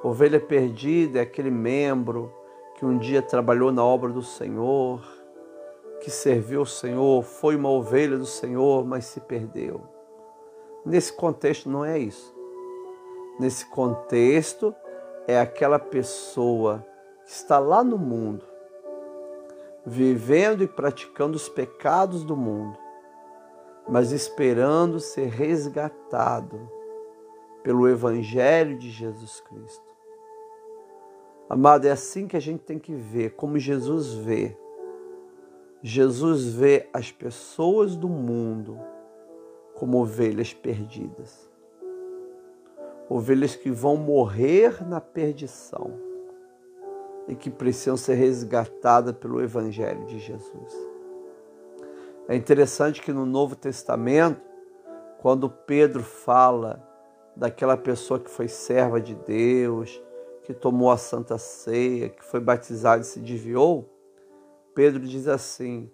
Ovelha 0.01 0.39
perdida 0.39 1.19
é 1.19 1.23
aquele 1.23 1.51
membro 1.51 2.31
que 2.75 2.85
um 2.85 2.97
dia 2.97 3.21
trabalhou 3.21 3.69
na 3.69 3.83
obra 3.83 4.09
do 4.09 4.23
Senhor, 4.23 5.05
que 5.99 6.09
serviu 6.09 6.61
o 6.61 6.65
Senhor, 6.65 7.21
foi 7.21 7.57
uma 7.57 7.69
ovelha 7.69 8.17
do 8.17 8.25
Senhor, 8.25 8.85
mas 8.85 9.03
se 9.03 9.19
perdeu. 9.19 9.81
Nesse 10.85 11.11
contexto 11.11 11.69
não 11.69 11.83
é 11.83 11.99
isso. 11.99 12.33
Nesse 13.37 13.65
contexto 13.65 14.73
é 15.27 15.37
aquela 15.37 15.79
pessoa 15.79 16.85
que 17.25 17.31
está 17.31 17.59
lá 17.59 17.83
no 17.83 17.97
mundo, 17.97 18.45
vivendo 19.85 20.63
e 20.63 20.67
praticando 20.67 21.35
os 21.35 21.49
pecados 21.49 22.23
do 22.23 22.37
mundo, 22.37 22.82
mas 23.87 24.11
esperando 24.11 24.99
ser 24.99 25.27
resgatado 25.27 26.69
pelo 27.63 27.87
Evangelho 27.87 28.77
de 28.77 28.89
Jesus 28.89 29.39
Cristo. 29.41 29.93
Amado, 31.49 31.85
é 31.85 31.91
assim 31.91 32.27
que 32.27 32.37
a 32.37 32.39
gente 32.39 32.61
tem 32.61 32.79
que 32.79 32.93
ver, 32.93 33.31
como 33.31 33.59
Jesus 33.59 34.13
vê. 34.13 34.57
Jesus 35.81 36.53
vê 36.53 36.89
as 36.93 37.11
pessoas 37.11 37.95
do 37.95 38.07
mundo 38.07 38.79
como 39.75 40.01
ovelhas 40.01 40.53
perdidas. 40.53 41.49
Ovelhas 43.09 43.55
que 43.55 43.69
vão 43.69 43.97
morrer 43.97 44.85
na 44.87 45.01
perdição 45.01 45.91
e 47.27 47.35
que 47.35 47.49
precisam 47.49 47.97
ser 47.97 48.15
resgatadas 48.15 49.15
pelo 49.15 49.41
Evangelho 49.41 50.05
de 50.05 50.19
Jesus. 50.19 50.92
É 52.27 52.35
interessante 52.35 53.01
que 53.01 53.11
no 53.11 53.25
Novo 53.25 53.55
Testamento, 53.55 54.41
quando 55.19 55.49
Pedro 55.49 56.01
fala 56.01 56.81
daquela 57.35 57.75
pessoa 57.75 58.19
que 58.19 58.29
foi 58.29 58.47
serva 58.47 59.01
de 59.01 59.13
Deus, 59.13 60.01
que 60.43 60.53
tomou 60.53 60.89
a 60.89 60.97
santa 60.97 61.37
ceia, 61.37 62.09
que 62.09 62.23
foi 62.23 62.39
batizado 62.39 63.01
e 63.01 63.05
se 63.05 63.19
desviou, 63.19 63.89
Pedro 64.73 65.01
diz 65.01 65.27
assim: 65.27 65.91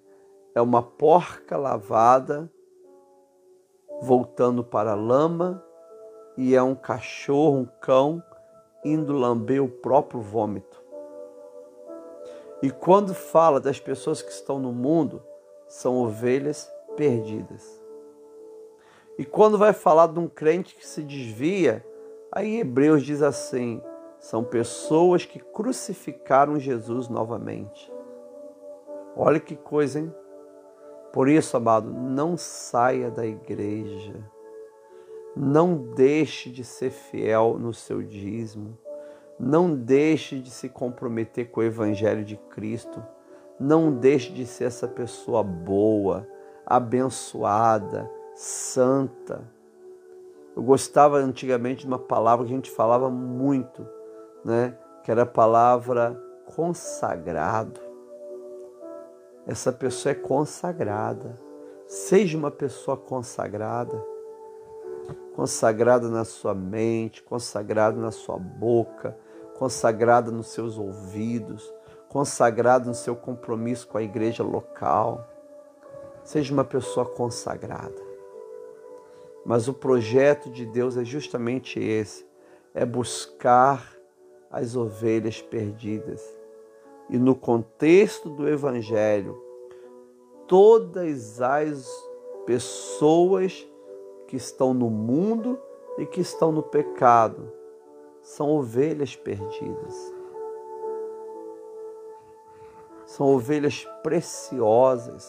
é 0.53 0.61
uma 0.61 0.83
porca 0.83 1.57
lavada 1.57 2.51
voltando 4.01 4.63
para 4.63 4.91
a 4.91 4.95
lama 4.95 5.63
e 6.37 6.55
é 6.55 6.61
um 6.61 6.75
cachorro, 6.75 7.57
um 7.57 7.65
cão, 7.81 8.23
indo 8.85 9.13
lamber 9.13 9.63
o 9.63 9.67
próprio 9.67 10.21
vômito. 10.21 10.81
E 12.61 12.69
quando 12.69 13.13
fala 13.13 13.59
das 13.59 13.79
pessoas 13.79 14.21
que 14.21 14.31
estão 14.31 14.59
no 14.59 14.71
mundo, 14.71 15.21
são 15.69 15.97
ovelhas 15.97 16.69
perdidas. 16.97 17.79
E 19.17 19.23
quando 19.23 19.57
vai 19.57 19.71
falar 19.71 20.07
de 20.07 20.19
um 20.19 20.27
crente 20.27 20.75
que 20.75 20.85
se 20.85 21.01
desvia, 21.01 21.85
aí 22.31 22.59
Hebreus 22.59 23.03
diz 23.03 23.21
assim: 23.21 23.81
são 24.19 24.43
pessoas 24.43 25.25
que 25.25 25.39
crucificaram 25.39 26.59
Jesus 26.59 27.07
novamente. 27.07 27.91
Olha 29.15 29.39
que 29.39 29.55
coisa, 29.55 29.99
hein? 29.99 30.13
Por 31.13 31.27
isso, 31.27 31.57
amado, 31.57 31.91
não 31.91 32.37
saia 32.37 33.09
da 33.09 33.25
igreja. 33.25 34.13
Não 35.35 35.75
deixe 35.93 36.49
de 36.49 36.63
ser 36.63 36.91
fiel 36.91 37.57
no 37.59 37.73
seu 37.73 38.01
dízimo. 38.01 38.77
Não 39.39 39.73
deixe 39.73 40.39
de 40.39 40.49
se 40.49 40.69
comprometer 40.69 41.49
com 41.49 41.61
o 41.61 41.63
Evangelho 41.63 42.23
de 42.23 42.35
Cristo. 42.35 43.01
Não 43.59 43.91
deixe 43.91 44.31
de 44.31 44.45
ser 44.45 44.65
essa 44.65 44.87
pessoa 44.87 45.43
boa, 45.43 46.27
abençoada, 46.65 48.09
santa. 48.33 49.41
Eu 50.55 50.63
gostava 50.63 51.17
antigamente 51.17 51.81
de 51.81 51.87
uma 51.87 51.99
palavra 51.99 52.45
que 52.45 52.51
a 52.51 52.55
gente 52.55 52.71
falava 52.71 53.09
muito 53.09 53.85
né? 54.43 54.77
que 55.03 55.11
era 55.11 55.23
a 55.23 55.27
palavra 55.27 56.19
consagrado. 56.55 57.79
Essa 59.45 59.71
pessoa 59.71 60.11
é 60.11 60.15
consagrada. 60.15 61.39
Seja 61.87 62.37
uma 62.37 62.51
pessoa 62.51 62.95
consagrada. 62.95 64.03
Consagrada 65.35 66.09
na 66.09 66.25
sua 66.25 66.53
mente, 66.53 67.23
consagrada 67.23 67.99
na 67.99 68.11
sua 68.11 68.37
boca, 68.37 69.17
consagrada 69.57 70.29
nos 70.29 70.47
seus 70.47 70.77
ouvidos, 70.77 71.73
consagrado 72.09 72.87
no 72.87 72.95
seu 72.95 73.15
compromisso 73.15 73.87
com 73.87 73.97
a 73.97 74.03
igreja 74.03 74.43
local. 74.43 75.25
Seja 76.23 76.53
uma 76.53 76.65
pessoa 76.65 77.05
consagrada. 77.05 78.09
Mas 79.45 79.67
o 79.67 79.73
projeto 79.73 80.49
de 80.49 80.65
Deus 80.65 80.97
é 80.97 81.05
justamente 81.05 81.79
esse: 81.79 82.25
é 82.73 82.85
buscar 82.85 83.95
as 84.51 84.75
ovelhas 84.75 85.41
perdidas. 85.41 86.21
E 87.09 87.17
no 87.17 87.35
contexto 87.35 88.29
do 88.29 88.47
Evangelho, 88.47 89.41
todas 90.47 91.41
as 91.41 91.87
pessoas 92.45 93.67
que 94.27 94.35
estão 94.35 94.73
no 94.73 94.89
mundo 94.89 95.59
e 95.97 96.05
que 96.05 96.21
estão 96.21 96.51
no 96.51 96.61
pecado. 96.61 97.51
São 98.21 98.49
ovelhas 98.51 99.15
perdidas. 99.15 100.18
São 103.09 103.33
ovelhas 103.33 103.87
preciosas. 104.03 105.27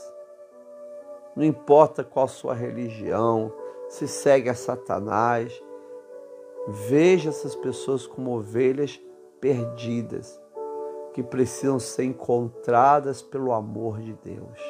Não 1.34 1.42
importa 1.42 2.04
qual 2.04 2.28
sua 2.28 2.52
religião, 2.52 3.50
se 3.88 4.06
segue 4.06 4.50
a 4.50 4.54
Satanás. 4.54 5.50
Veja 6.68 7.30
essas 7.30 7.56
pessoas 7.56 8.06
como 8.06 8.36
ovelhas 8.36 9.00
perdidas, 9.40 10.38
que 11.14 11.22
precisam 11.22 11.78
ser 11.78 12.04
encontradas 12.04 13.22
pelo 13.22 13.50
amor 13.50 13.98
de 14.00 14.12
Deus, 14.12 14.60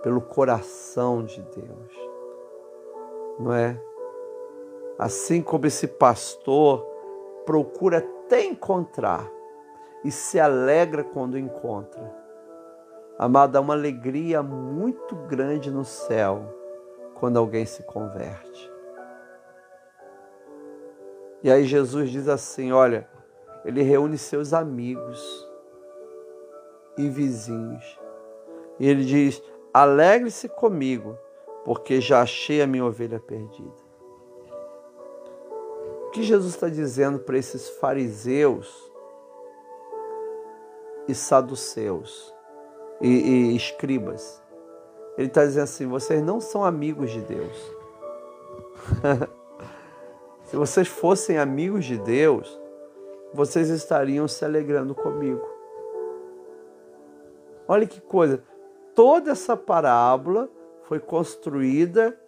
pelo 0.00 0.20
coração 0.20 1.24
de 1.24 1.42
Deus. 1.42 1.92
Não 3.40 3.52
é? 3.52 3.82
Assim 4.96 5.42
como 5.42 5.66
esse 5.66 5.88
pastor 5.88 6.86
procura 7.44 7.98
até 7.98 8.44
encontrar 8.44 9.28
e 10.04 10.10
se 10.10 10.38
alegra 10.38 11.04
quando 11.04 11.38
encontra. 11.38 12.22
Amada, 13.18 13.58
há 13.58 13.60
uma 13.60 13.74
alegria 13.74 14.42
muito 14.42 15.14
grande 15.14 15.70
no 15.70 15.84
céu 15.84 16.44
quando 17.14 17.38
alguém 17.38 17.64
se 17.64 17.82
converte. 17.84 18.72
E 21.42 21.50
aí 21.50 21.64
Jesus 21.64 22.10
diz 22.10 22.28
assim: 22.28 22.72
olha, 22.72 23.08
ele 23.64 23.82
reúne 23.82 24.18
seus 24.18 24.52
amigos 24.52 25.48
e 26.96 27.08
vizinhos. 27.08 27.98
E 28.78 28.88
ele 28.88 29.04
diz: 29.04 29.42
alegre-se 29.72 30.48
comigo, 30.48 31.16
porque 31.64 32.00
já 32.00 32.22
achei 32.22 32.60
a 32.62 32.66
minha 32.66 32.84
ovelha 32.84 33.20
perdida. 33.20 33.82
O 36.06 36.10
que 36.10 36.22
Jesus 36.22 36.54
está 36.54 36.68
dizendo 36.68 37.20
para 37.20 37.38
esses 37.38 37.70
fariseus 37.70 38.91
e 41.08 41.14
saduceus 41.14 42.32
e, 43.00 43.08
e 43.08 43.56
escribas? 43.56 44.42
Ele 45.16 45.28
está 45.28 45.44
dizendo 45.44 45.64
assim: 45.64 45.86
vocês 45.86 46.22
não 46.22 46.40
são 46.40 46.64
amigos 46.64 47.10
de 47.10 47.20
Deus. 47.20 47.56
Se 50.44 50.56
vocês 50.56 50.88
fossem 50.88 51.38
amigos 51.38 51.84
de 51.84 51.98
Deus, 51.98 52.60
vocês 53.32 53.68
estariam 53.68 54.28
se 54.28 54.44
alegrando 54.44 54.94
comigo. 54.94 55.46
Olha 57.66 57.86
que 57.86 58.00
coisa, 58.00 58.42
toda 58.94 59.30
essa 59.30 59.56
parábola 59.56 60.50
foi 60.82 60.98
construída 60.98 62.18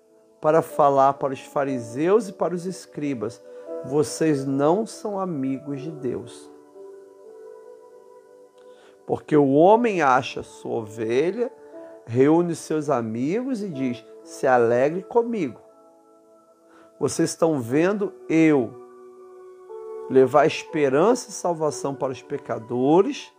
para 0.40 0.62
falar 0.62 1.14
para 1.14 1.32
os 1.32 1.40
fariseus 1.40 2.28
e 2.28 2.32
para 2.32 2.54
os 2.54 2.66
escribas: 2.66 3.42
vocês 3.84 4.46
não 4.46 4.86
são 4.86 5.18
amigos 5.18 5.80
de 5.82 5.90
Deus. 5.90 6.50
Porque 9.06 9.36
o 9.36 9.52
homem 9.52 10.02
acha 10.02 10.42
sua 10.42 10.76
ovelha, 10.76 11.52
reúne 12.06 12.54
seus 12.54 12.88
amigos 12.88 13.62
e 13.62 13.68
diz: 13.68 14.04
se 14.22 14.46
alegre 14.46 15.02
comigo. 15.02 15.60
Vocês 16.98 17.30
estão 17.30 17.60
vendo 17.60 18.12
eu 18.28 18.82
levar 20.08 20.46
esperança 20.46 21.30
e 21.30 21.32
salvação 21.32 21.94
para 21.94 22.12
os 22.12 22.22
pecadores, 22.22 23.32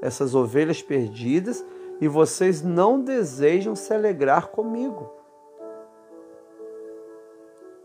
essas 0.00 0.34
ovelhas 0.34 0.82
perdidas, 0.82 1.64
e 2.00 2.08
vocês 2.08 2.62
não 2.62 3.00
desejam 3.00 3.76
se 3.76 3.94
alegrar 3.94 4.48
comigo. 4.48 5.10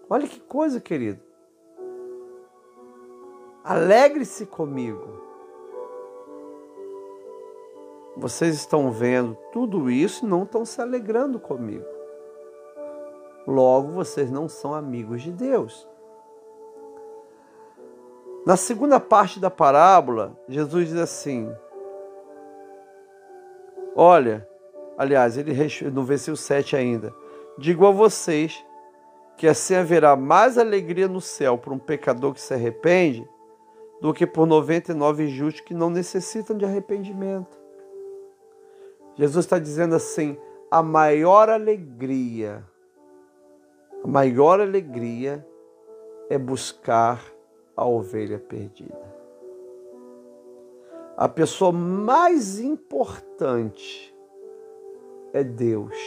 Olha 0.09 0.27
que 0.27 0.39
coisa, 0.39 0.79
querido. 0.79 1.21
Alegre-se 3.63 4.45
comigo. 4.45 5.26
Vocês 8.19 8.55
estão 8.55 8.91
vendo 8.91 9.37
tudo 9.53 9.91
isso 9.91 10.25
e 10.25 10.27
não 10.27 10.41
estão 10.41 10.65
se 10.65 10.81
alegrando 10.81 11.39
comigo. 11.39 11.85
Logo, 13.45 13.91
vocês 13.91 14.31
não 14.31 14.49
são 14.49 14.73
amigos 14.73 15.21
de 15.21 15.31
Deus. 15.31 15.87
Na 18.43 18.57
segunda 18.57 18.99
parte 18.99 19.39
da 19.39 19.51
parábola, 19.51 20.35
Jesus 20.49 20.89
diz 20.89 20.97
assim: 20.97 21.47
Olha, 23.95 24.47
aliás, 24.97 25.37
ele 25.37 25.53
no 25.91 26.03
versículo 26.03 26.37
7 26.37 26.75
ainda: 26.75 27.13
Digo 27.55 27.85
a 27.85 27.91
vocês 27.91 28.65
que 29.37 29.47
assim 29.47 29.75
haverá 29.75 30.15
mais 30.15 30.57
alegria 30.57 31.07
no 31.07 31.21
céu 31.21 31.55
por 31.55 31.71
um 31.71 31.77
pecador 31.77 32.33
que 32.33 32.41
se 32.41 32.53
arrepende 32.53 33.29
do 34.01 34.11
que 34.11 34.25
por 34.25 34.47
99 34.47 35.27
justos 35.27 35.61
que 35.61 35.75
não 35.75 35.91
necessitam 35.91 36.57
de 36.57 36.65
arrependimento. 36.65 37.66
Jesus 39.17 39.45
está 39.45 39.57
dizendo 39.57 39.95
assim: 39.95 40.37
a 40.69 40.83
maior 40.83 41.49
alegria, 41.49 42.63
a 44.03 44.07
maior 44.07 44.61
alegria 44.61 45.45
é 46.29 46.37
buscar 46.37 47.21
a 47.75 47.85
ovelha 47.85 48.37
perdida. 48.37 49.17
A 51.17 51.27
pessoa 51.27 51.71
mais 51.71 52.59
importante 52.59 54.15
é 55.33 55.43
Deus. 55.43 55.97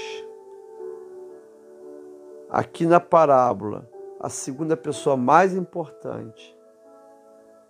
Aqui 2.49 2.87
na 2.87 3.01
parábola, 3.01 3.89
a 4.21 4.29
segunda 4.29 4.77
pessoa 4.77 5.17
mais 5.17 5.55
importante 5.55 6.57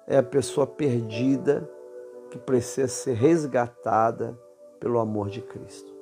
é 0.07 0.19
a 0.19 0.23
pessoa 0.23 0.67
perdida 0.67 1.71
que 2.31 2.39
precisa 2.39 2.89
ser 2.89 3.15
resgatada 3.15 4.39
pelo 4.81 4.99
amor 4.99 5.29
de 5.29 5.43
Cristo. 5.43 5.95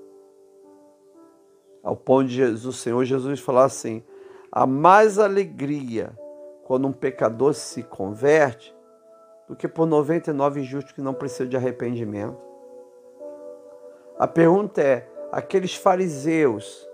Ao 1.82 1.96
ponto 1.96 2.28
de 2.28 2.36
Jesus, 2.36 2.64
o 2.64 2.72
Senhor 2.72 3.04
Jesus 3.04 3.40
falar 3.40 3.64
assim: 3.64 4.02
há 4.50 4.66
mais 4.66 5.18
alegria 5.18 6.16
quando 6.64 6.86
um 6.86 6.92
pecador 6.92 7.54
se 7.54 7.82
converte 7.82 8.74
do 9.48 9.56
que 9.56 9.66
por 9.66 9.86
99 9.86 10.62
justos 10.62 10.92
que 10.92 11.00
não 11.00 11.14
precisam 11.14 11.48
de 11.48 11.56
arrependimento. 11.56 12.38
A 14.18 14.26
pergunta 14.26 14.80
é: 14.80 15.10
aqueles 15.32 15.74
fariseus 15.74 16.86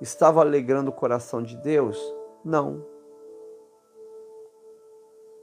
estavam 0.00 0.42
alegrando 0.42 0.90
o 0.90 0.94
coração 0.94 1.42
de 1.42 1.56
Deus? 1.56 1.98
Não. 2.44 2.84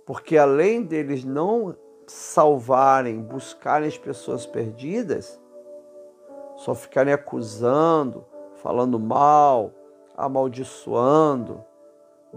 Porque 0.06 0.38
além 0.38 0.84
deles 0.84 1.24
não 1.24 1.76
salvarem, 2.08 3.22
buscarem 3.22 3.88
as 3.88 3.98
pessoas 3.98 4.46
perdidas, 4.46 5.40
só 6.56 6.74
ficarem 6.74 7.14
acusando, 7.14 8.26
falando 8.56 9.00
mal, 9.00 9.72
amaldiçoando, 10.16 11.64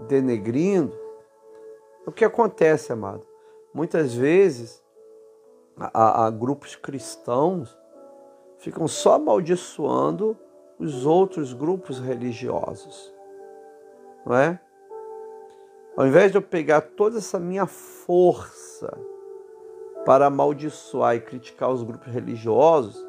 denegrindo. 0.07 0.97
O 2.05 2.11
que 2.11 2.25
acontece, 2.25 2.91
amado? 2.91 3.25
Muitas 3.73 4.13
vezes 4.13 4.83
a, 5.77 6.25
a 6.25 6.29
grupos 6.29 6.75
cristãos 6.75 7.77
ficam 8.57 8.87
só 8.87 9.13
amaldiçoando 9.13 10.37
os 10.77 11.05
outros 11.05 11.53
grupos 11.53 11.99
religiosos, 11.99 13.13
não 14.25 14.35
é? 14.35 14.59
Ao 15.95 16.07
invés 16.07 16.31
de 16.31 16.37
eu 16.37 16.41
pegar 16.41 16.81
toda 16.81 17.17
essa 17.17 17.39
minha 17.39 17.65
força 17.65 18.97
para 20.05 20.27
amaldiçoar 20.27 21.15
e 21.15 21.21
criticar 21.21 21.69
os 21.69 21.83
grupos 21.83 22.07
religiosos, 22.07 23.05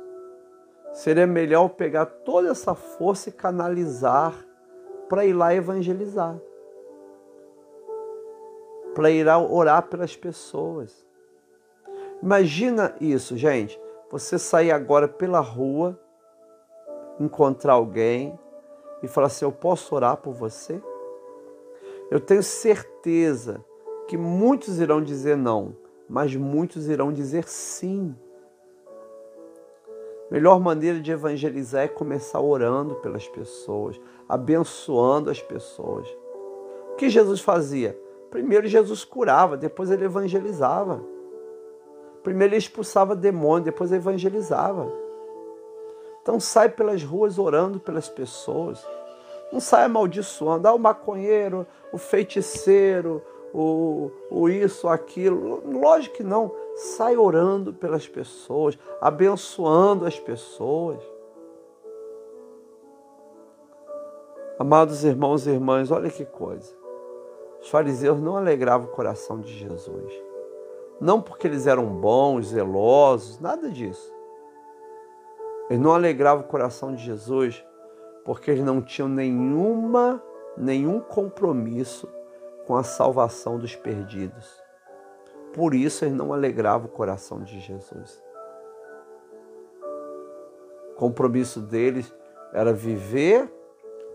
Seria 0.92 1.26
melhor 1.26 1.68
pegar 1.70 2.06
toda 2.06 2.50
essa 2.50 2.74
força 2.74 3.28
e 3.28 3.32
canalizar 3.32 4.34
para 5.08 5.24
ir 5.24 5.32
lá 5.32 5.54
evangelizar. 5.54 6.38
Para 8.94 9.10
ir 9.10 9.24
lá 9.24 9.38
orar 9.38 9.84
pelas 9.84 10.16
pessoas. 10.16 11.06
Imagina 12.22 12.94
isso, 13.00 13.36
gente. 13.36 13.80
Você 14.10 14.38
sair 14.38 14.72
agora 14.72 15.06
pela 15.06 15.40
rua, 15.40 15.98
encontrar 17.18 17.74
alguém 17.74 18.38
e 19.02 19.08
falar 19.08 19.28
assim: 19.28 19.44
Eu 19.44 19.52
posso 19.52 19.94
orar 19.94 20.16
por 20.16 20.34
você? 20.34 20.82
Eu 22.10 22.18
tenho 22.18 22.42
certeza 22.42 23.64
que 24.08 24.16
muitos 24.16 24.80
irão 24.80 25.00
dizer 25.00 25.36
não, 25.36 25.76
mas 26.08 26.34
muitos 26.34 26.88
irão 26.88 27.12
dizer 27.12 27.48
sim. 27.48 28.14
Melhor 30.30 30.60
maneira 30.60 31.00
de 31.00 31.10
evangelizar 31.10 31.82
é 31.82 31.88
começar 31.88 32.40
orando 32.40 32.94
pelas 32.96 33.26
pessoas, 33.26 34.00
abençoando 34.28 35.28
as 35.28 35.42
pessoas. 35.42 36.06
O 36.92 36.96
que 36.96 37.08
Jesus 37.08 37.40
fazia? 37.40 37.98
Primeiro 38.30 38.68
Jesus 38.68 39.04
curava, 39.04 39.56
depois 39.56 39.90
ele 39.90 40.04
evangelizava. 40.04 41.02
Primeiro 42.22 42.54
ele 42.54 42.58
expulsava 42.58 43.16
demônio, 43.16 43.64
depois 43.64 43.90
evangelizava. 43.90 44.92
Então 46.22 46.38
sai 46.38 46.68
pelas 46.68 47.02
ruas 47.02 47.38
orando 47.38 47.80
pelas 47.80 48.08
pessoas. 48.08 48.86
Não 49.52 49.58
sai 49.58 49.84
amaldiçoando. 49.84 50.68
Ah, 50.68 50.74
o 50.74 50.78
maconheiro, 50.78 51.66
o 51.92 51.98
feiticeiro, 51.98 53.20
o, 53.52 54.10
o 54.30 54.48
isso, 54.48 54.86
aquilo. 54.86 55.60
Lógico 55.66 56.16
que 56.16 56.22
não. 56.22 56.52
Sai 56.80 57.14
orando 57.14 57.74
pelas 57.74 58.08
pessoas, 58.08 58.78
abençoando 59.02 60.06
as 60.06 60.18
pessoas. 60.18 60.98
Amados 64.58 65.04
irmãos 65.04 65.46
e 65.46 65.50
irmãs, 65.50 65.90
olha 65.90 66.08
que 66.08 66.24
coisa. 66.24 66.74
Os 67.60 67.68
fariseus 67.68 68.18
não 68.18 68.34
alegravam 68.34 68.88
o 68.88 68.92
coração 68.92 69.42
de 69.42 69.52
Jesus. 69.52 70.10
Não 70.98 71.20
porque 71.20 71.46
eles 71.46 71.66
eram 71.66 71.84
bons, 71.84 72.46
zelosos, 72.46 73.38
nada 73.38 73.70
disso. 73.70 74.10
Eles 75.68 75.82
não 75.82 75.92
alegravam 75.92 76.44
o 76.44 76.48
coração 76.48 76.94
de 76.94 77.04
Jesus 77.04 77.62
porque 78.24 78.50
eles 78.50 78.64
não 78.64 78.80
tinham 78.80 79.08
nenhuma, 79.08 80.22
nenhum 80.56 80.98
compromisso 80.98 82.08
com 82.66 82.74
a 82.74 82.82
salvação 82.82 83.58
dos 83.58 83.76
perdidos. 83.76 84.59
Por 85.52 85.74
isso 85.74 86.04
eles 86.04 86.14
não 86.14 86.32
alegravam 86.32 86.86
o 86.86 86.92
coração 86.92 87.42
de 87.42 87.58
Jesus. 87.60 88.22
O 90.92 90.94
compromisso 90.96 91.60
deles 91.60 92.12
era 92.52 92.72
viver 92.72 93.50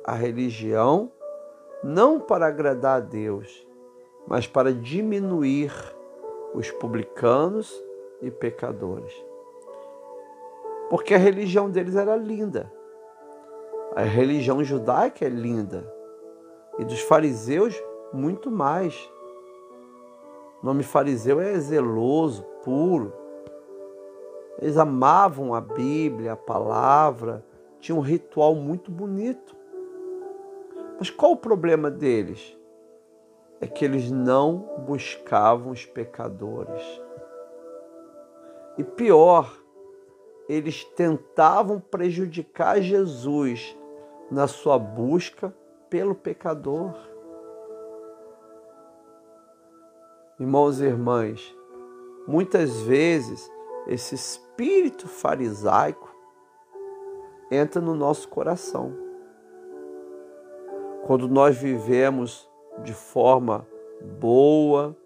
a 0.04 0.14
religião 0.14 1.12
não 1.84 2.20
para 2.20 2.48
agradar 2.48 2.98
a 2.98 3.00
Deus, 3.00 3.68
mas 4.28 4.48
para 4.48 4.74
diminuir 4.74 5.72
os 6.54 6.72
publicanos 6.72 7.72
e 8.22 8.32
pecadores. 8.32 9.14
Porque 10.90 11.14
a 11.14 11.18
religião 11.18 11.70
deles 11.70 11.96
era 11.96 12.16
linda. 12.16 12.72
A 13.96 14.02
religião 14.02 14.64
judaica 14.64 15.26
é 15.26 15.30
linda. 15.30 15.92
E 16.78 16.86
dos 16.86 17.02
fariseus, 17.02 17.82
muito 18.12 18.52
mais. 18.52 19.10
O 20.66 20.68
nome 20.68 20.82
fariseu 20.82 21.40
é 21.40 21.60
zeloso, 21.60 22.42
puro. 22.64 23.14
Eles 24.60 24.78
amavam 24.78 25.54
a 25.54 25.62
Bíblia, 25.62 26.32
a 26.32 26.36
palavra, 26.36 27.46
tinham 27.80 28.00
um 28.00 28.02
ritual 28.02 28.56
muito 28.56 28.90
bonito. 28.90 29.56
Mas 30.98 31.12
qual 31.12 31.34
o 31.34 31.38
problema 31.38 31.92
deles? 31.92 32.58
É 33.62 33.68
que 33.68 33.86
eles 33.86 34.10
não 34.10 34.84
buscavam 34.88 35.72
os 35.72 35.86
pecadores. 35.86 36.82
E 38.76 38.84
pior, 38.84 39.56
eles 40.50 40.84
tentavam 40.84 41.80
prejudicar 41.80 42.82
Jesus 42.82 43.78
na 44.32 44.48
sua 44.48 44.80
busca 44.80 45.54
pelo 45.92 46.16
pecador. 46.16 46.96
Irmãos 50.40 50.82
e 50.82 50.86
irmãs, 50.86 51.56
muitas 52.28 52.82
vezes 52.82 53.50
esse 53.88 54.16
espírito 54.16 55.08
farisaico 55.08 56.14
entra 57.50 57.80
no 57.80 57.96
nosso 57.96 58.28
coração 58.28 59.06
quando 61.06 61.28
nós 61.28 61.56
vivemos 61.56 62.50
de 62.84 62.94
forma 62.94 63.66
boa, 64.20 64.98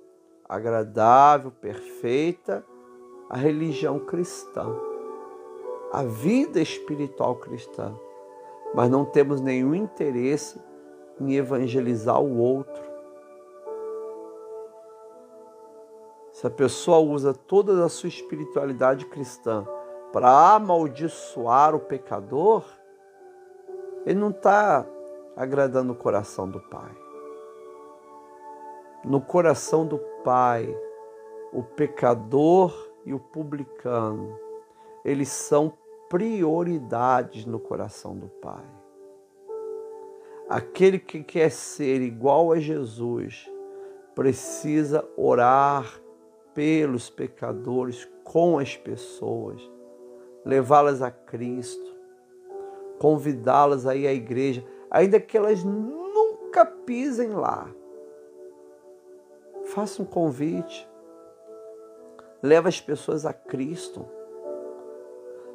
agradável, 0.48 1.52
perfeita, 1.52 2.65
a 3.30 3.38
religião 3.38 4.00
cristã, 4.00 4.65
a 5.92 6.04
vida 6.04 6.60
espiritual 6.62 7.36
cristã, 7.36 7.94
mas 8.74 8.89
não 8.89 9.04
temos 9.04 9.42
nenhum 9.42 9.76
interesse 9.76 10.60
em 11.20 11.36
evangelizar 11.36 12.20
o 12.20 12.38
outro. 12.38 12.88
Se 16.39 16.47
a 16.47 16.49
pessoa 16.49 16.99
usa 16.99 17.34
toda 17.34 17.84
a 17.84 17.89
sua 17.89 18.08
espiritualidade 18.08 19.06
cristã 19.08 19.67
para 20.13 20.56
amaldiçoar 20.56 21.75
o 21.75 21.82
pecador, 21.82 22.63
ele 24.06 24.17
não 24.17 24.30
está 24.30 24.86
agradando 25.36 25.91
o 25.91 25.95
coração 25.97 26.49
do 26.49 26.62
Pai. 26.62 26.95
No 29.04 29.19
coração 29.19 29.86
do 29.86 29.99
Pai, 30.23 30.73
o 31.52 31.62
pecador 31.62 32.73
e 33.06 33.13
o 33.13 33.19
publicano, 33.19 34.39
eles 35.04 35.28
são 35.28 35.73
prioridades 36.08 37.45
no 37.45 37.60
coração 37.60 38.15
do 38.15 38.30
Pai. 38.30 38.63
Aquele 40.47 40.99
que 40.99 41.21
quer 41.21 41.52
ser 41.52 42.02
igual 42.02 42.54
a 42.54 42.60
Jesus 42.60 43.52
precisa 44.15 45.06
orar 45.17 46.02
pelos 46.60 47.10
pecadores 47.10 48.06
com 48.22 48.60
as 48.60 48.76
pessoas, 48.76 49.62
levá-las 50.43 51.02
a 51.02 51.10
Cristo, 51.10 51.95
convidá-las 53.00 53.88
aí 53.88 54.06
à 54.06 54.12
igreja 54.12 54.62
ainda 54.91 55.22
que 55.22 55.38
elas 55.38 55.63
nunca 55.63 56.65
pisem 56.65 57.30
lá. 57.30 57.74
Faça 59.67 60.02
um 60.02 60.06
convite. 60.06 60.86
Leva 62.43 62.67
as 62.67 62.82
pessoas 62.82 63.26
a 63.26 63.32
Cristo. 63.32 64.06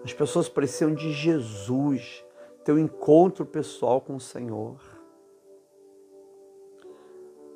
As 0.02 0.14
pessoas 0.14 0.48
precisam 0.48 0.94
de 0.94 1.12
Jesus, 1.12 2.24
ter 2.64 2.72
um 2.72 2.78
encontro 2.78 3.44
pessoal 3.44 4.00
com 4.00 4.16
o 4.16 4.20
Senhor. 4.20 4.80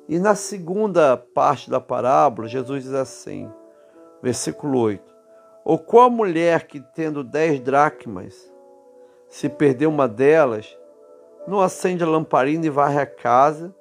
E 0.09 0.17
na 0.17 0.33
segunda 0.33 1.15
parte 1.15 1.69
da 1.69 1.79
parábola, 1.79 2.47
Jesus 2.47 2.83
diz 2.83 2.93
assim, 2.95 3.47
versículo 4.23 4.79
8: 4.79 5.03
Ou 5.63 5.77
qual 5.77 6.09
mulher 6.09 6.65
que, 6.65 6.79
tendo 6.79 7.23
dez 7.23 7.59
dracmas, 7.59 8.51
se 9.27 9.47
perder 9.47 9.85
uma 9.85 10.07
delas, 10.07 10.75
não 11.47 11.61
acende 11.61 12.03
a 12.03 12.07
lamparina 12.07 12.65
e 12.65 12.71
varre 12.71 12.99
a 12.99 13.05
casa 13.05 13.71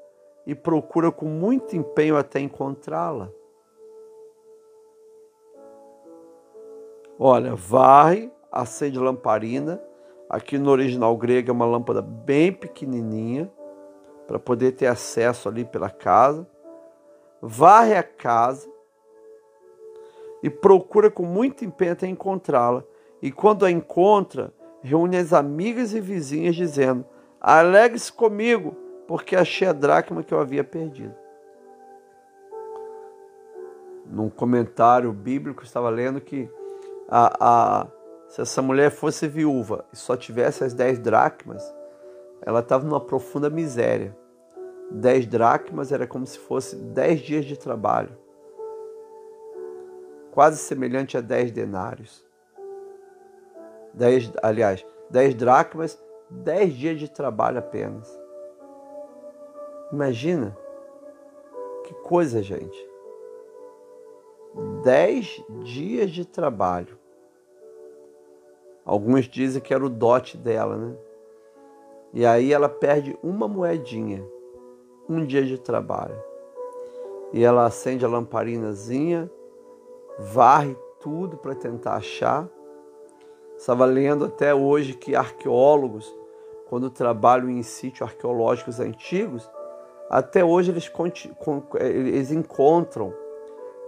e 0.47 0.55
procura 0.55 1.11
com 1.11 1.25
muito 1.25 1.75
empenho 1.75 2.15
até 2.15 2.41
encontrá-la. 2.41 3.31
Olha, 7.19 7.55
varre, 7.55 8.31
acende 8.53 8.99
a 8.99 9.03
lamparina. 9.03 9.83
Aqui 10.29 10.59
no 10.59 10.71
original 10.71 11.17
grego 11.17 11.49
é 11.49 11.53
uma 11.53 11.65
lâmpada 11.65 12.03
bem 12.03 12.53
pequenininha 12.53 13.51
para 14.29 14.39
poder 14.39 14.73
ter 14.73 14.87
acesso 14.87 15.49
ali 15.49 15.65
pela 15.65 15.89
casa. 15.89 16.47
Varre 17.41 17.97
a 17.97 18.03
casa 18.03 18.69
e 20.43 20.51
procura 20.51 21.11
com 21.11 21.25
muito 21.25 21.65
empenho 21.65 21.93
até 21.93 22.07
encontrá-la. 22.07 22.85
E 23.23 23.33
quando 23.33 23.65
a 23.65 23.71
encontra, 23.71 24.53
reúne 24.83 25.17
as 25.17 25.33
amigas 25.33 25.95
e 25.95 26.01
vizinhas 26.01 26.55
dizendo: 26.55 27.07
Alegre-se 27.41 28.13
comigo, 28.13 28.77
porque 29.09 29.35
achei 29.35 29.67
a 29.67 29.73
dracma 29.73 30.23
que 30.23 30.35
eu 30.35 30.39
havia 30.39 30.63
perdido. 30.63 31.15
Num 34.05 34.29
comentário 34.29 35.11
bíblico, 35.13 35.65
estava 35.65 35.89
lendo 35.89 36.21
que 36.21 36.51
a, 37.09 37.37
a, 37.41 37.87
se 38.29 38.43
essa 38.43 38.61
mulher 38.61 38.91
fosse 38.91 39.27
viúva 39.27 39.87
e 39.93 39.97
só 39.97 40.17
tivesse 40.17 40.65
as 40.65 40.75
dez 40.75 40.99
dracmas, 40.99 41.78
ela 42.43 42.61
estava 42.61 42.85
numa 42.85 43.01
profunda 43.01 43.51
miséria. 43.51 44.17
Dez 44.91 45.27
dracmas 45.27 45.93
era 45.93 46.07
como 46.07 46.27
se 46.27 46.39
fosse 46.39 46.77
dez 46.77 47.21
dias 47.21 47.45
de 47.45 47.59
trabalho, 47.59 48.17
quase 50.33 50.59
semelhante 50.59 51.17
a 51.17 51.21
dez 51.21 51.53
denários. 51.53 52.27
Dez, 53.93 54.33
aliás, 54.43 54.85
dez 55.11 55.35
dracmas 55.35 55.99
Dez 56.31 56.75
dias 56.75 57.01
de 57.01 57.11
trabalho 57.11 57.59
apenas. 57.59 58.21
Imagina 59.91 60.55
que 61.85 61.95
coisa, 61.95 62.43
gente. 62.43 62.79
Dez 64.83 65.43
dias 65.63 66.11
de 66.11 66.27
trabalho. 66.27 66.99
Alguns 68.85 69.25
dizem 69.25 69.63
que 69.63 69.73
era 69.73 69.85
o 69.85 69.89
dote 69.89 70.37
dela, 70.37 70.77
né? 70.77 70.97
E 72.13 72.25
aí 72.25 72.53
ela 72.53 72.69
perde 72.69 73.19
uma 73.23 73.47
moedinha, 73.47 74.25
um 75.09 75.25
dia 75.25 75.45
de 75.45 75.59
trabalho. 75.59 76.17
E 77.33 77.45
ela 77.45 77.67
acende 77.67 78.05
a 78.05 78.09
lamparinazinha, 78.09 79.31
varre 80.19 80.77
tudo 81.01 81.37
para 81.37 81.55
tentar 81.55 81.95
achar. 81.95 82.49
Estava 83.57 83.85
lendo 83.85 84.25
até 84.25 84.55
hoje 84.55 84.95
que 84.95 85.15
arqueólogos 85.15 86.17
quando 86.69 86.91
trabalham 86.91 87.49
em 87.49 87.63
sítios 87.63 88.03
arqueológicos 88.03 88.79
antigos, 88.79 89.51
até 90.11 90.45
hoje 90.45 90.71
eles, 90.71 90.91
eles 91.81 92.31
encontram 92.31 93.13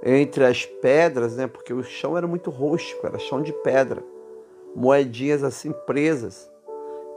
entre 0.03 0.45
as 0.47 0.65
pedras, 0.65 1.37
né, 1.37 1.47
porque 1.47 1.75
o 1.75 1.83
chão 1.83 2.17
era 2.17 2.27
muito 2.27 2.51
rústico, 2.51 3.07
era 3.07 3.19
chão 3.19 3.43
de 3.43 3.53
pedra. 3.53 4.03
moedinhas 4.75 5.43
assim 5.43 5.73
presas. 5.73 6.51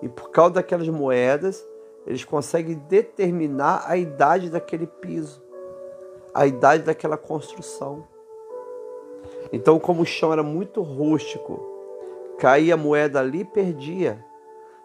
E 0.03 0.09
por 0.09 0.31
causa 0.31 0.55
daquelas 0.55 0.89
moedas, 0.89 1.65
eles 2.05 2.25
conseguem 2.25 2.75
determinar 2.89 3.85
a 3.87 3.95
idade 3.95 4.49
daquele 4.49 4.85
piso, 4.85 5.41
a 6.33 6.45
idade 6.45 6.83
daquela 6.83 7.15
construção. 7.15 8.05
Então, 9.53 9.79
como 9.79 10.01
o 10.01 10.05
chão 10.05 10.33
era 10.33 10.43
muito 10.43 10.81
rústico, 10.81 11.57
caía 12.37 12.73
a 12.73 12.77
moeda 12.77 13.21
ali 13.21 13.39
e 13.39 13.45
perdia. 13.45 14.21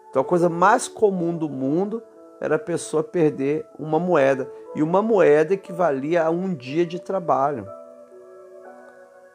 Então, 0.08 0.22
a 0.22 0.24
coisa 0.24 0.48
mais 0.48 0.86
comum 0.86 1.36
do 1.36 1.48
mundo 1.48 2.00
era 2.40 2.54
a 2.54 2.60
pessoa 2.60 3.02
perder 3.02 3.66
uma 3.76 3.98
moeda. 3.98 4.48
E 4.76 4.84
uma 4.84 5.02
moeda 5.02 5.52
equivalia 5.52 6.22
a 6.22 6.30
um 6.30 6.54
dia 6.54 6.86
de 6.86 7.00
trabalho. 7.00 7.66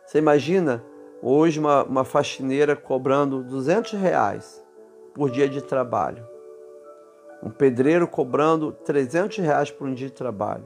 Você 0.06 0.18
imagina 0.18 0.82
hoje 1.22 1.60
uma, 1.60 1.84
uma 1.84 2.06
faxineira 2.06 2.74
cobrando 2.74 3.44
200 3.44 3.92
reais 3.94 4.63
por 5.14 5.30
dia 5.30 5.48
de 5.48 5.62
trabalho. 5.62 6.26
Um 7.42 7.50
pedreiro 7.50 8.08
cobrando 8.08 8.72
300 8.72 9.38
reais 9.40 9.72
por 9.72 9.88
um 9.88 9.94
dia 9.94 10.08
de 10.08 10.14
trabalho. 10.14 10.64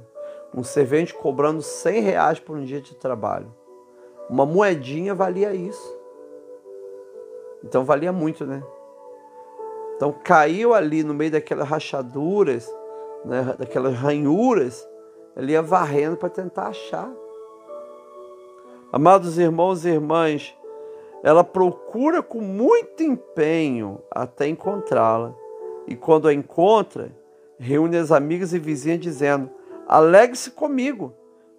Um 0.53 0.63
servente 0.63 1.13
cobrando 1.13 1.61
100 1.61 2.01
reais 2.01 2.39
por 2.39 2.55
um 2.55 2.63
dia 2.63 2.81
de 2.81 2.95
trabalho. 2.95 3.53
Uma 4.29 4.45
moedinha 4.45 5.13
valia 5.13 5.53
isso. 5.53 5.97
Então 7.63 7.83
valia 7.83 8.11
muito, 8.11 8.45
né? 8.45 8.63
Então 9.95 10.13
caiu 10.23 10.73
ali 10.73 11.03
no 11.03 11.13
meio 11.13 11.31
daquelas 11.31 11.67
rachaduras, 11.67 12.71
né, 13.25 13.55
daquelas 13.57 13.95
ranhuras, 13.95 14.87
ele 15.35 15.51
ia 15.51 15.61
varrendo 15.61 16.17
para 16.17 16.29
tentar 16.29 16.67
achar. 16.67 17.11
Amados 18.91 19.37
irmãos 19.37 19.85
e 19.85 19.89
irmãs, 19.89 20.55
ela 21.23 21.43
procura 21.43 22.21
com 22.21 22.41
muito 22.41 23.03
empenho 23.03 24.01
até 24.11 24.47
encontrá-la. 24.47 25.35
E 25.87 25.95
quando 25.95 26.27
a 26.27 26.33
encontra, 26.33 27.11
reúne 27.57 27.97
as 27.97 28.11
amigas 28.11 28.53
e 28.53 28.59
vizinhas 28.59 28.99
dizendo: 28.99 29.49
Alegre-se 29.87 30.51
comigo, 30.51 31.13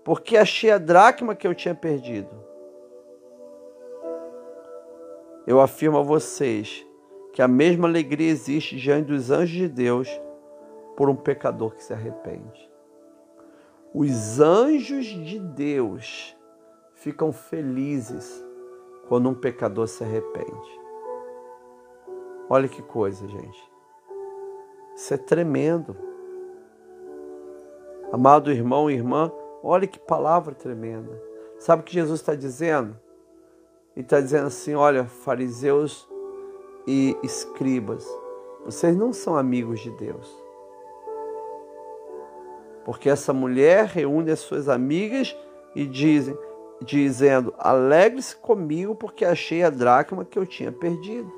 porque 0.04 0.36
achei 0.36 0.70
a 0.70 0.78
dracma 0.78 1.34
que 1.34 1.46
eu 1.46 1.54
tinha 1.54 1.74
perdido. 1.74 2.30
Eu 5.46 5.60
afirmo 5.60 5.98
a 5.98 6.02
vocês 6.02 6.86
que 7.32 7.40
a 7.40 7.48
mesma 7.48 7.88
alegria 7.88 8.30
existe 8.30 8.76
diante 8.76 9.06
dos 9.06 9.30
anjos 9.30 9.56
de 9.56 9.68
Deus 9.68 10.08
por 10.96 11.08
um 11.08 11.16
pecador 11.16 11.74
que 11.74 11.82
se 11.82 11.92
arrepende. 11.92 12.68
Os 13.94 14.38
anjos 14.40 15.06
de 15.06 15.38
Deus 15.38 16.36
ficam 16.94 17.32
felizes 17.32 18.44
quando 19.08 19.28
um 19.28 19.34
pecador 19.34 19.88
se 19.88 20.04
arrepende. 20.04 20.80
Olha 22.48 22.68
que 22.68 22.82
coisa, 22.82 23.26
gente. 23.26 23.72
Isso 24.94 25.14
é 25.14 25.16
tremendo. 25.16 25.96
Amado 28.12 28.50
irmão 28.50 28.90
e 28.90 28.94
irmã, 28.94 29.30
olha 29.62 29.86
que 29.86 29.98
palavra 29.98 30.54
tremenda. 30.54 31.20
Sabe 31.58 31.82
o 31.82 31.84
que 31.84 31.92
Jesus 31.92 32.20
está 32.20 32.34
dizendo? 32.34 32.96
Ele 33.94 34.04
está 34.04 34.20
dizendo 34.20 34.46
assim: 34.46 34.74
olha, 34.74 35.04
fariseus 35.04 36.08
e 36.86 37.16
escribas, 37.22 38.06
vocês 38.64 38.96
não 38.96 39.12
são 39.12 39.36
amigos 39.36 39.80
de 39.80 39.90
Deus. 39.90 40.48
Porque 42.84 43.10
essa 43.10 43.34
mulher 43.34 43.84
reúne 43.84 44.30
as 44.30 44.38
suas 44.40 44.68
amigas 44.68 45.36
e 45.74 45.84
dizem, 45.86 46.34
dizendo: 46.80 47.54
Alegre-se 47.58 48.36
comigo, 48.36 48.94
porque 48.94 49.24
achei 49.24 49.62
a 49.62 49.70
dracma 49.70 50.24
que 50.24 50.38
eu 50.38 50.46
tinha 50.46 50.72
perdido. 50.72 51.32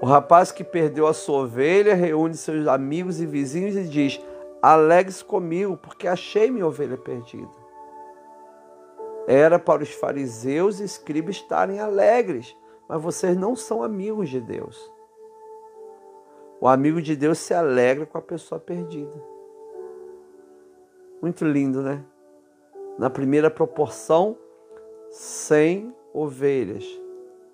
O 0.00 0.06
rapaz 0.06 0.52
que 0.52 0.62
perdeu 0.62 1.06
a 1.06 1.14
sua 1.14 1.42
ovelha 1.42 1.94
reúne 1.94 2.34
seus 2.34 2.66
amigos 2.68 3.20
e 3.20 3.26
vizinhos 3.26 3.76
e 3.76 3.84
diz: 3.84 4.20
Alegre-se 4.62 5.24
comigo, 5.24 5.76
porque 5.76 6.06
achei 6.06 6.50
minha 6.50 6.66
ovelha 6.66 6.96
perdida. 6.96 7.50
Era 9.26 9.58
para 9.58 9.82
os 9.82 9.90
fariseus 9.90 10.80
e 10.80 10.84
escribas 10.84 11.36
estarem 11.36 11.80
alegres, 11.80 12.56
mas 12.88 13.02
vocês 13.02 13.36
não 13.36 13.54
são 13.54 13.82
amigos 13.82 14.30
de 14.30 14.40
Deus. 14.40 14.90
O 16.60 16.66
amigo 16.66 17.00
de 17.00 17.14
Deus 17.14 17.38
se 17.38 17.52
alegra 17.52 18.06
com 18.06 18.18
a 18.18 18.22
pessoa 18.22 18.58
perdida. 18.58 19.12
Muito 21.20 21.44
lindo, 21.44 21.82
né? 21.82 22.04
Na 22.98 23.08
primeira 23.08 23.48
proporção, 23.48 24.36
100 25.10 25.94
ovelhas, 26.12 26.84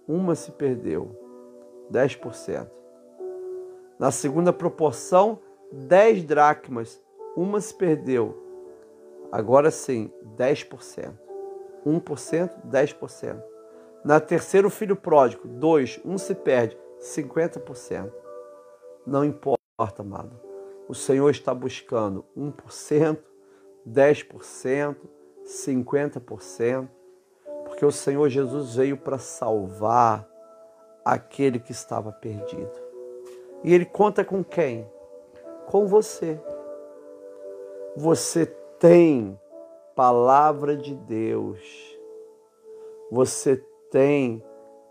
uma 0.08 0.34
se 0.34 0.50
perdeu, 0.52 1.10
10%. 1.92 2.68
Na 3.98 4.10
segunda 4.10 4.52
proporção, 4.52 5.38
10 5.70 6.24
dracmas, 6.24 7.02
uma 7.36 7.60
se 7.60 7.74
perdeu. 7.74 8.42
Agora 9.30 9.70
sim, 9.70 10.10
10%. 10.36 11.12
1%, 11.86 12.50
10%. 12.66 13.42
Na 14.04 14.20
terceira, 14.20 14.66
o 14.66 14.70
filho 14.70 14.96
pródigo. 14.96 15.46
Dois, 15.46 16.00
um 16.04 16.16
se 16.16 16.34
perde. 16.34 16.78
50%. 17.00 18.10
Não 19.06 19.24
importa, 19.24 20.00
amado. 20.02 20.40
O 20.88 20.94
Senhor 20.94 21.30
está 21.30 21.54
buscando 21.54 22.24
1%, 22.36 23.18
10%, 23.86 24.96
50%, 25.44 26.88
porque 27.64 27.84
o 27.84 27.92
Senhor 27.92 28.28
Jesus 28.28 28.76
veio 28.76 28.96
para 28.96 29.18
salvar 29.18 30.28
aquele 31.04 31.58
que 31.58 31.72
estava 31.72 32.10
perdido. 32.12 32.72
E 33.62 33.72
ele 33.72 33.84
conta 33.84 34.24
com 34.24 34.42
quem? 34.42 34.88
Com 35.66 35.86
você. 35.86 36.40
Você 37.96 38.46
tem 38.78 39.38
palavra 39.94 40.76
de 40.76 40.94
Deus. 40.94 41.60
Você 43.10 43.56
tem 43.90 44.44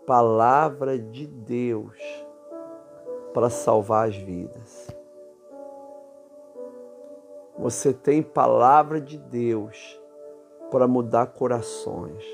palavra 0.06 0.98
de 0.98 1.26
Deus 1.26 1.98
para 3.32 3.50
salvar 3.50 4.08
as 4.08 4.16
vidas. 4.16 4.88
Você 7.58 7.92
tem 7.92 8.22
palavra 8.22 9.00
de 9.00 9.16
Deus 9.16 10.00
para 10.74 10.88
mudar 10.88 11.28
corações. 11.28 12.24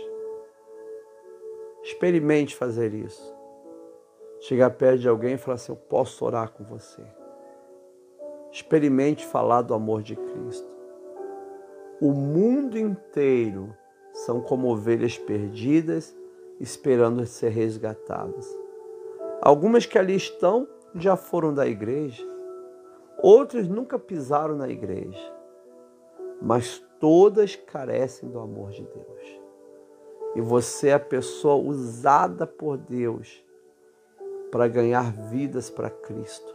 Experimente 1.83 2.57
fazer 2.57 2.94
isso. 2.94 3.37
Chegar 4.40 4.70
perto 4.70 5.00
de 5.00 5.09
alguém 5.11 5.35
e 5.35 5.37
falar 5.37 5.57
assim: 5.57 5.72
Eu 5.72 5.76
posso 5.76 6.24
orar 6.24 6.50
com 6.50 6.64
você. 6.64 7.03
Experimente 8.50 9.26
falar 9.26 9.61
do 9.61 9.74
amor 9.74 10.03
de 10.03 10.16
Cristo. 10.16 10.66
O 12.00 12.12
mundo 12.12 12.79
inteiro 12.79 13.76
são 14.14 14.40
como 14.40 14.72
ovelhas 14.72 15.18
perdidas 15.18 16.16
esperando 16.59 17.26
ser 17.26 17.50
resgatadas. 17.50 18.48
Algumas 19.42 19.85
que 19.85 19.98
ali 19.98 20.16
estão 20.16 20.66
já 20.94 21.14
foram 21.14 21.53
da 21.53 21.66
igreja, 21.66 22.26
outras 23.22 23.68
nunca 23.68 23.98
pisaram 23.98 24.57
na 24.57 24.70
igreja, 24.70 25.31
mas 26.40 26.83
todas 27.01 27.57
carecem 27.57 28.29
do 28.29 28.39
amor 28.39 28.71
de 28.71 28.83
Deus. 28.83 29.41
E 30.37 30.41
você 30.41 30.89
é 30.89 30.95
a 30.95 31.01
pessoa 31.01 31.57
usada 31.57 32.47
por 32.47 32.77
Deus 32.77 33.45
para 34.53 34.69
ganhar 34.69 35.11
vidas 35.13 35.71
para 35.71 35.91
Cristo. 35.91 36.55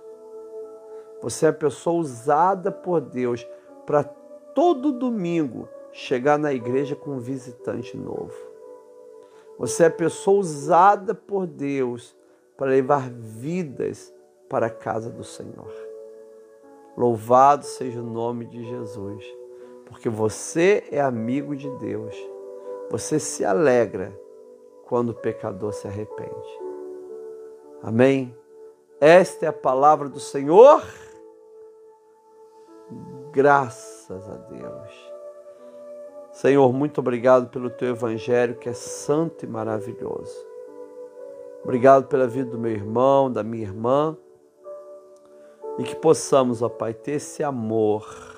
Você 1.21 1.47
é 1.47 1.49
a 1.49 1.53
pessoa 1.53 1.99
usada 1.99 2.71
por 2.71 3.01
Deus 3.01 3.45
para 3.85 4.03
todo 4.03 4.91
domingo 4.91 5.67
chegar 5.91 6.37
na 6.37 6.53
igreja 6.53 6.95
com 6.95 7.11
um 7.11 7.19
visitante 7.19 7.97
novo. 7.97 8.35
Você 9.57 9.83
é 9.83 9.87
a 9.87 9.91
pessoa 9.91 10.39
usada 10.39 11.15
por 11.15 11.47
Deus 11.47 12.15
para 12.55 12.67
levar 12.67 13.09
vidas 13.09 14.13
para 14.49 14.67
a 14.67 14.69
casa 14.69 15.09
do 15.09 15.23
Senhor. 15.23 15.73
Louvado 16.97 17.65
seja 17.65 17.99
o 17.99 18.05
nome 18.05 18.45
de 18.45 18.63
Jesus, 18.63 19.25
porque 19.85 20.09
você 20.09 20.83
é 20.91 20.99
amigo 20.99 21.55
de 21.55 21.69
Deus. 21.77 22.15
Você 22.91 23.19
se 23.19 23.43
alegra 23.45 24.17
quando 24.85 25.09
o 25.09 25.15
pecador 25.15 25.73
se 25.73 25.87
arrepende. 25.87 26.59
Amém? 27.81 28.35
Esta 28.99 29.45
é 29.45 29.49
a 29.49 29.53
palavra 29.53 30.09
do 30.09 30.19
Senhor. 30.19 30.83
Graças 33.31 34.29
a 34.29 34.35
Deus. 34.35 35.15
Senhor, 36.31 36.71
muito 36.73 36.99
obrigado 36.99 37.49
pelo 37.49 37.69
teu 37.69 37.89
evangelho 37.89 38.55
que 38.55 38.69
é 38.69 38.73
santo 38.73 39.45
e 39.45 39.47
maravilhoso. 39.47 40.35
Obrigado 41.63 42.07
pela 42.07 42.27
vida 42.27 42.51
do 42.51 42.59
meu 42.59 42.71
irmão, 42.71 43.31
da 43.31 43.43
minha 43.43 43.63
irmã. 43.63 44.17
E 45.79 45.83
que 45.83 45.95
possamos, 45.95 46.61
ó 46.61 46.69
Pai, 46.69 46.93
ter 46.93 47.13
esse 47.13 47.43
amor 47.43 48.34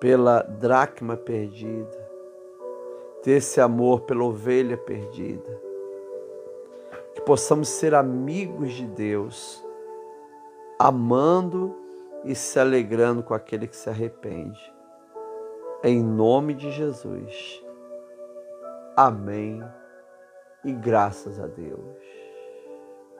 pela 0.00 0.42
dracma 0.42 1.16
perdida, 1.16 2.10
ter 3.22 3.32
esse 3.32 3.60
amor 3.60 4.02
pela 4.02 4.24
ovelha 4.24 4.76
perdida, 4.76 5.60
possamos 7.24 7.68
ser 7.68 7.94
amigos 7.94 8.72
de 8.72 8.86
Deus, 8.86 9.64
amando 10.78 11.74
e 12.24 12.34
se 12.34 12.58
alegrando 12.58 13.22
com 13.22 13.34
aquele 13.34 13.66
que 13.66 13.76
se 13.76 13.88
arrepende. 13.88 14.72
Em 15.82 16.02
nome 16.02 16.54
de 16.54 16.70
Jesus. 16.70 17.62
Amém. 18.96 19.62
E 20.64 20.72
graças 20.72 21.38
a 21.40 21.46
Deus. 21.46 22.13